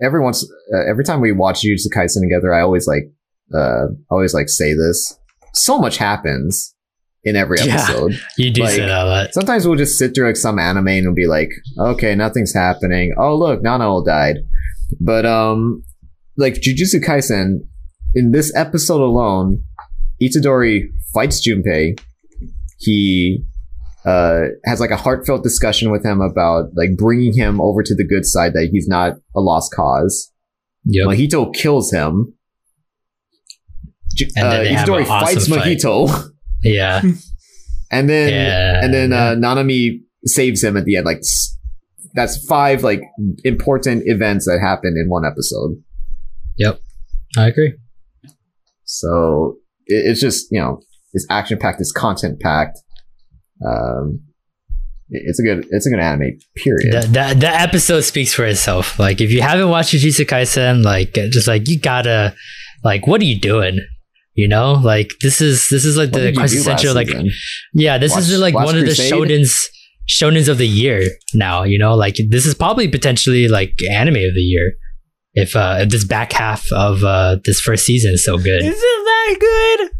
[0.00, 3.10] every once, uh, every time we watch Jujutsu Kaisen together, I always like,
[3.54, 5.18] uh, always like say this.
[5.54, 6.74] So much happens
[7.24, 7.74] in every Yeah.
[7.76, 8.12] episode.
[8.38, 9.34] You do Like- say that a lot.
[9.34, 13.14] Sometimes we'll just sit through like some anime and we'll be like, okay, nothing's happening.
[13.18, 14.36] Oh look, Nanao died.
[15.00, 15.82] But um,
[16.36, 17.60] like Jujutsu Kaisen,
[18.14, 19.62] in this episode alone,
[20.22, 21.98] Itadori fights Junpei.
[22.78, 23.44] He
[24.04, 28.06] uh has like a heartfelt discussion with him about like bringing him over to the
[28.06, 30.32] good side that he's not a lost cause.
[30.84, 32.32] Yeah, Mahito kills him.
[34.36, 35.78] And uh, Itadori an awesome fights fight.
[35.78, 36.30] Mojito.
[36.64, 37.02] Yeah.
[37.90, 38.84] And then Yeah.
[38.84, 41.06] and then uh, Nanami saves him at the end.
[41.06, 41.22] Like
[42.14, 43.00] that's five like
[43.44, 45.82] important events that happened in one episode.
[46.58, 46.80] Yep.
[47.38, 47.74] I agree.
[48.84, 49.56] So
[49.86, 50.80] it, it's just you know
[51.14, 52.78] it's action packed, it's content packed.
[53.66, 54.20] Um,
[55.08, 56.38] it- it's a good it's a good anime.
[56.56, 56.92] Period.
[56.92, 58.98] The, the, the episode speaks for itself.
[58.98, 62.34] Like, if you haven't watched Jujutsu Kaisen, like, just like, you gotta,
[62.84, 63.78] like, what are you doing?
[64.38, 67.08] You know, like this is this is like What the did you do quintessential like
[67.08, 67.30] season?
[67.74, 69.12] yeah this is Watch like Last one of the Crusade?
[69.12, 69.64] shonens
[70.08, 71.02] shonens of the year
[71.34, 71.64] now.
[71.64, 74.66] You know, like this is probably potentially like anime of the year
[75.34, 78.62] if uh if this back half of uh this first season is so good.
[78.62, 79.90] Is it that good?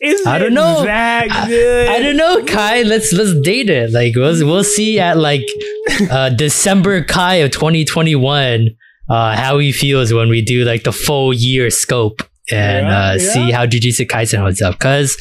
[0.00, 0.82] Is I don't know.
[0.84, 1.88] that good?
[1.88, 2.82] I don't know, Kai.
[2.82, 3.92] Let's let's date it.
[3.92, 5.46] Like we'll we'll see at like
[6.10, 8.68] uh December Kai of 2021
[9.08, 12.20] uh how he feels when we do like the full year scope
[12.52, 13.32] and Yeah, uh yeah.
[13.32, 14.78] see how Jujutsu Kaisen holds up.
[14.78, 15.16] Cause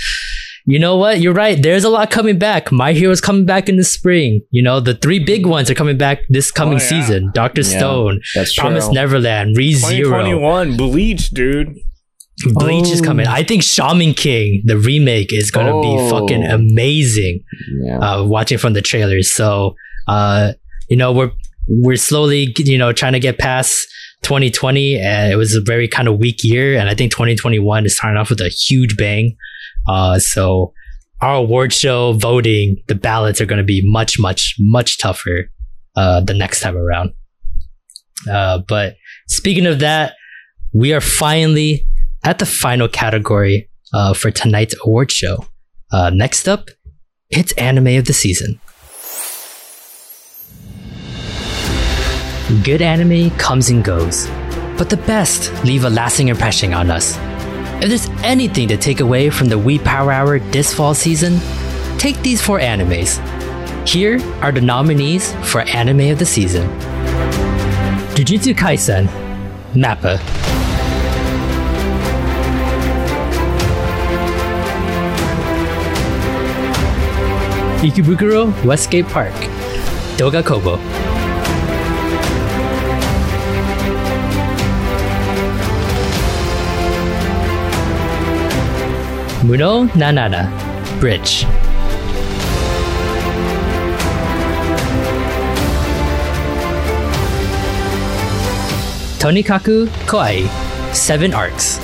[0.67, 1.19] you know what?
[1.21, 1.61] You're right.
[1.61, 2.71] There's a lot coming back.
[2.71, 4.41] My Hero's coming back in the spring.
[4.49, 6.89] You know, the three big ones are coming back this coming Oh, yeah.
[6.89, 7.31] season.
[7.35, 8.57] Doctor Yeah, Stone, That's.
[8.57, 11.75] Promise Neverland, ReZero, 2021 Bleach, dude.
[12.53, 13.05] Bleach is Oh.
[13.05, 13.27] coming.
[13.27, 16.09] I think Shaman King, the remake, is gonna be Oh.
[16.09, 17.41] fucking amazing
[17.85, 17.99] Yeah.
[17.99, 19.31] uh, watching from the trailers.
[19.33, 19.75] So
[20.07, 20.53] Uh,
[20.89, 21.31] you know, we're
[21.67, 23.87] we're slowly, you know, trying to get past
[24.25, 26.77] 2020, and it was a very kind of weak year.
[26.77, 29.37] And I think 2021 is starting off with a huge bang.
[29.87, 30.73] Uh, so
[31.21, 35.49] our award show voting, the ballots are going to be much, much, much tougher
[35.95, 37.13] uh, the next time around.
[38.29, 38.95] Uh, but
[39.27, 40.15] speaking of that,
[40.73, 41.85] we are finally
[42.23, 45.45] at the final category uh, for tonight's award show.
[45.91, 46.69] Uh, next up,
[47.29, 48.59] it's anime of the season.
[52.63, 54.27] Good anime comes and goes,
[54.77, 57.17] but the best leave a lasting impression on us.
[57.81, 61.39] If there's anything to take away from the We Power Hour this fall season,
[61.97, 63.17] take these four animes.
[63.87, 66.69] Here are the nominees for Anime of the Season
[68.13, 69.07] Jujutsu Kaisen,
[69.73, 70.19] Mappa.
[77.81, 79.33] Ikebukuro Westgate Park,
[80.17, 80.79] Doga Kobo.
[89.45, 90.49] Muno na Nana,
[90.99, 91.45] Bridge.
[99.19, 100.47] Tonikaku Kawaii,
[100.95, 101.77] Seven Arcs.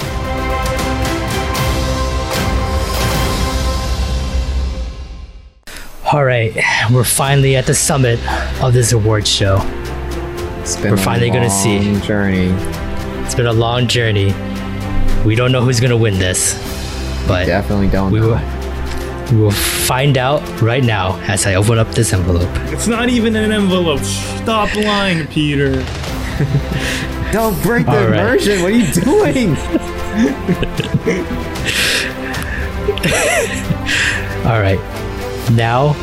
[6.11, 6.55] All right,
[6.91, 8.19] we're finally at the summit
[8.63, 9.57] of this award show.
[10.83, 11.91] We're finally gonna see.
[11.91, 12.47] long Journey.
[13.23, 14.33] It's been a long journey.
[15.23, 16.55] We don't know who's gonna win this,
[17.31, 18.11] but Definitely don't.
[18.11, 18.29] we know.
[18.35, 22.49] will, we will find out right now as I open up this envelope.
[22.73, 24.01] It's not even an envelope.
[24.01, 25.75] Stop lying, Peter.
[27.31, 28.19] Don't break the All right.
[28.19, 28.61] immersion.
[28.61, 29.55] What are you doing?
[34.45, 34.79] All right,
[35.53, 35.93] now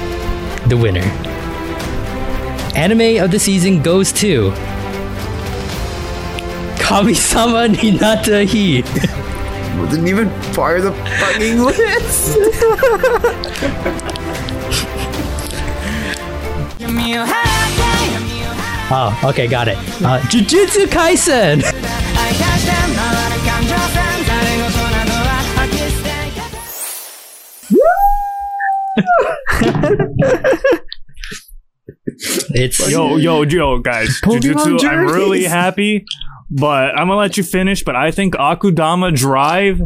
[0.69, 1.03] the winner.
[2.75, 4.51] Anime of the season goes to
[6.79, 8.83] Kamisama ni Natta Hi.
[9.79, 12.39] Wasn't even part of the fucking list.
[18.91, 19.77] Oh, okay, got it.
[20.03, 21.63] Uh, Jujutsu Kaisen.
[32.51, 34.21] It's Yo, yo, yo, guys.
[34.21, 36.05] Pokemon Jujutsu, I'm really happy,
[36.51, 37.83] but I'm gonna let you finish.
[37.85, 39.81] But I think Akudama Drive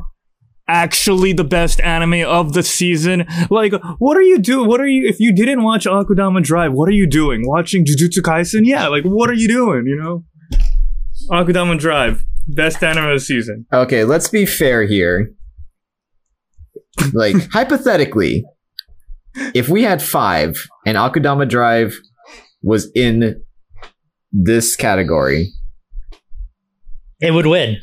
[0.69, 3.27] actually the best anime of the season.
[3.51, 4.69] Like, what are you doing?
[4.69, 5.09] What are you?
[5.09, 7.43] If you didn't watch Akudama Drive, what are you doing?
[7.45, 8.63] Watching Jujutsu Kaisen?
[8.65, 9.85] Yeah, like, what are you doing?
[9.87, 10.25] You know,
[11.31, 13.67] Akudama Drive, best anime of the season.
[13.73, 15.33] Okay, let's be fair here.
[17.13, 18.45] Like, hypothetically,
[19.55, 20.57] if we had five
[20.87, 21.99] and Akudama Drive
[22.63, 23.43] was in
[24.31, 25.53] this category,
[27.23, 27.79] it would win.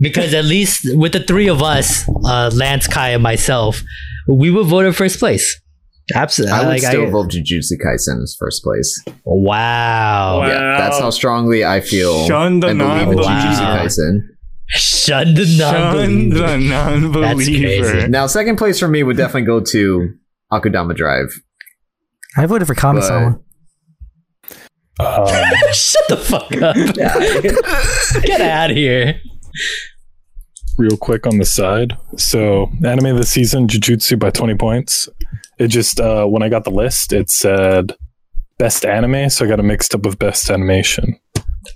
[0.00, 3.82] Because at least with the three of us, uh, Lance, Kai, and myself,
[4.28, 5.60] we would vote in first place.
[6.14, 6.56] Absolutely.
[6.56, 9.02] I would like, still I- vote Jujutsu Kaisen as first place.
[9.24, 10.38] Wow.
[10.40, 10.46] Wow.
[10.46, 13.28] Yeah, that's how strongly I feel Shun the and believe in non-believer.
[13.28, 13.84] Jujutsu Wow.
[13.84, 14.20] Kaisen.
[14.68, 16.46] Shun the Shun non-believer.
[16.46, 17.90] the non-believer.
[17.90, 18.08] crazy.
[18.08, 20.14] Now, second place for me would definitely go to
[20.52, 21.40] Akudama Drive.
[22.36, 23.40] I voted for Kami-sama.
[25.00, 25.26] Um,
[25.72, 28.22] Shut the fuck up.
[28.22, 29.20] Get out of here.
[30.76, 31.96] real quick on the side.
[32.16, 35.08] So, anime of the season, Jujutsu by 20 points.
[35.58, 37.92] It just, uh, when I got the list, it said
[38.58, 39.28] best anime.
[39.30, 41.18] So, I got it mixed up with best animation,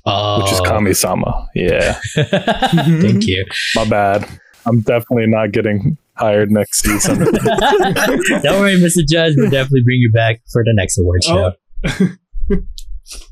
[0.07, 1.49] Oh, which is Kami sama.
[1.55, 3.45] Yeah, Thank you.
[3.77, 4.27] my bad.
[4.67, 7.19] I'm definitely not getting hired next season.
[7.25, 9.03] Don't worry, Mr.
[9.09, 9.35] Judge.
[9.37, 11.53] We'll definitely bring you back for the next award show.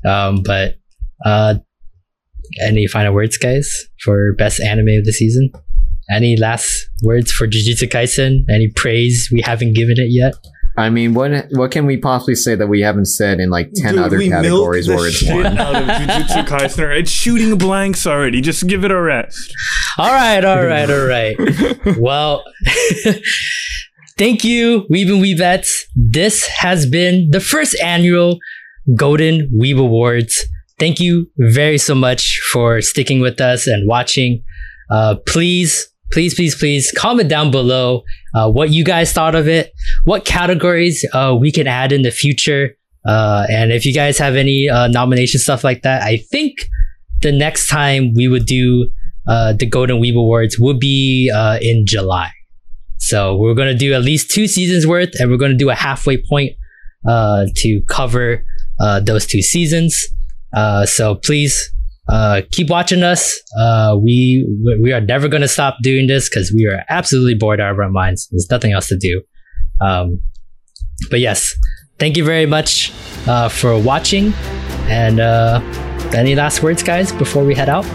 [0.05, 0.75] Um, but
[1.25, 1.55] uh,
[2.65, 3.69] any final words, guys,
[4.03, 5.51] for best anime of the season?
[6.09, 8.39] Any last words for Jujutsu Kaisen?
[8.49, 10.33] Any praise we haven't given it yet?
[10.77, 13.95] I mean, what what can we possibly say that we haven't said in like ten
[13.95, 15.57] Dude, other we categories where it's shit won?
[15.57, 16.97] out of Jujutsu Kaisen.
[16.99, 18.41] It's shooting blanks already.
[18.41, 19.53] Just give it a rest.
[19.97, 21.97] All right, all right, all right.
[21.99, 22.43] well,
[24.17, 25.69] thank you, Weeb and Weebettes.
[25.95, 28.39] This has been the first annual
[28.95, 30.45] Golden Weeb Awards.
[30.79, 34.43] Thank you very so much for sticking with us and watching.
[34.89, 38.03] Uh, please, please, please, please comment down below
[38.35, 39.71] uh, what you guys thought of it,
[40.05, 42.75] what categories uh, we can add in the future.
[43.05, 46.67] Uh, and if you guys have any uh, nomination stuff like that, I think
[47.21, 48.89] the next time we would do
[49.27, 52.31] uh, the Golden Weeb Awards would be uh, in July.
[52.97, 55.69] So we're going to do at least two seasons worth and we're going to do
[55.69, 56.51] a halfway point
[57.07, 58.45] uh, to cover
[58.81, 59.95] uh, those two seasons.
[60.55, 61.71] Uh, so please
[62.09, 63.39] uh, keep watching us.
[63.57, 64.45] Uh, we
[64.81, 67.79] we are never going to stop doing this because we are absolutely bored out of
[67.79, 68.27] our minds.
[68.31, 69.21] There's nothing else to do.
[69.79, 70.21] Um,
[71.09, 71.55] but yes,
[71.99, 72.91] thank you very much
[73.27, 74.33] uh, for watching.
[74.89, 75.61] And uh,
[76.13, 77.85] any last words, guys, before we head out?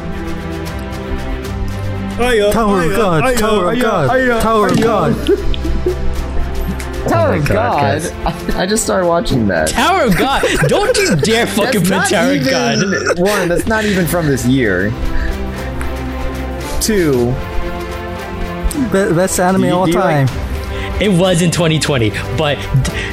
[2.52, 6.12] Tower of God, Tower of God, Tower of God.
[7.08, 8.54] Tower oh my of God, God.
[8.56, 9.68] I just started watching that.
[9.68, 10.42] Tower of God!
[10.68, 12.78] Don't you dare fucking put not Tower of even, God.
[13.18, 14.90] One, that's not even from this year.
[16.80, 17.26] Two,
[18.92, 20.26] Be- Best anime Do you- all time.
[20.26, 22.56] like- It was in 2020, but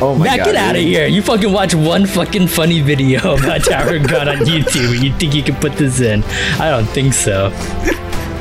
[0.01, 1.07] Oh my Matt, God, get out of here!
[1.07, 5.13] You fucking watch one fucking funny video about Tower of God on YouTube, and you
[5.17, 6.23] think you can put this in?
[6.59, 7.49] I don't think so.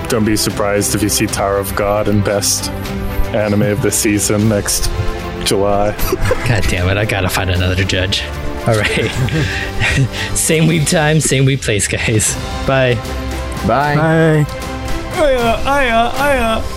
[0.09, 2.69] Don't be surprised if you see Tower of God and best
[3.35, 4.89] anime of the season next
[5.45, 5.97] July.
[6.49, 6.97] God damn it!
[6.97, 8.23] I gotta find another judge.
[8.67, 9.11] All right,
[10.35, 12.35] same week time, same week place, guys.
[12.67, 12.95] Bye.
[13.67, 13.97] bye.
[13.97, 14.47] Bye.
[15.15, 16.72] Aya, aya, aya.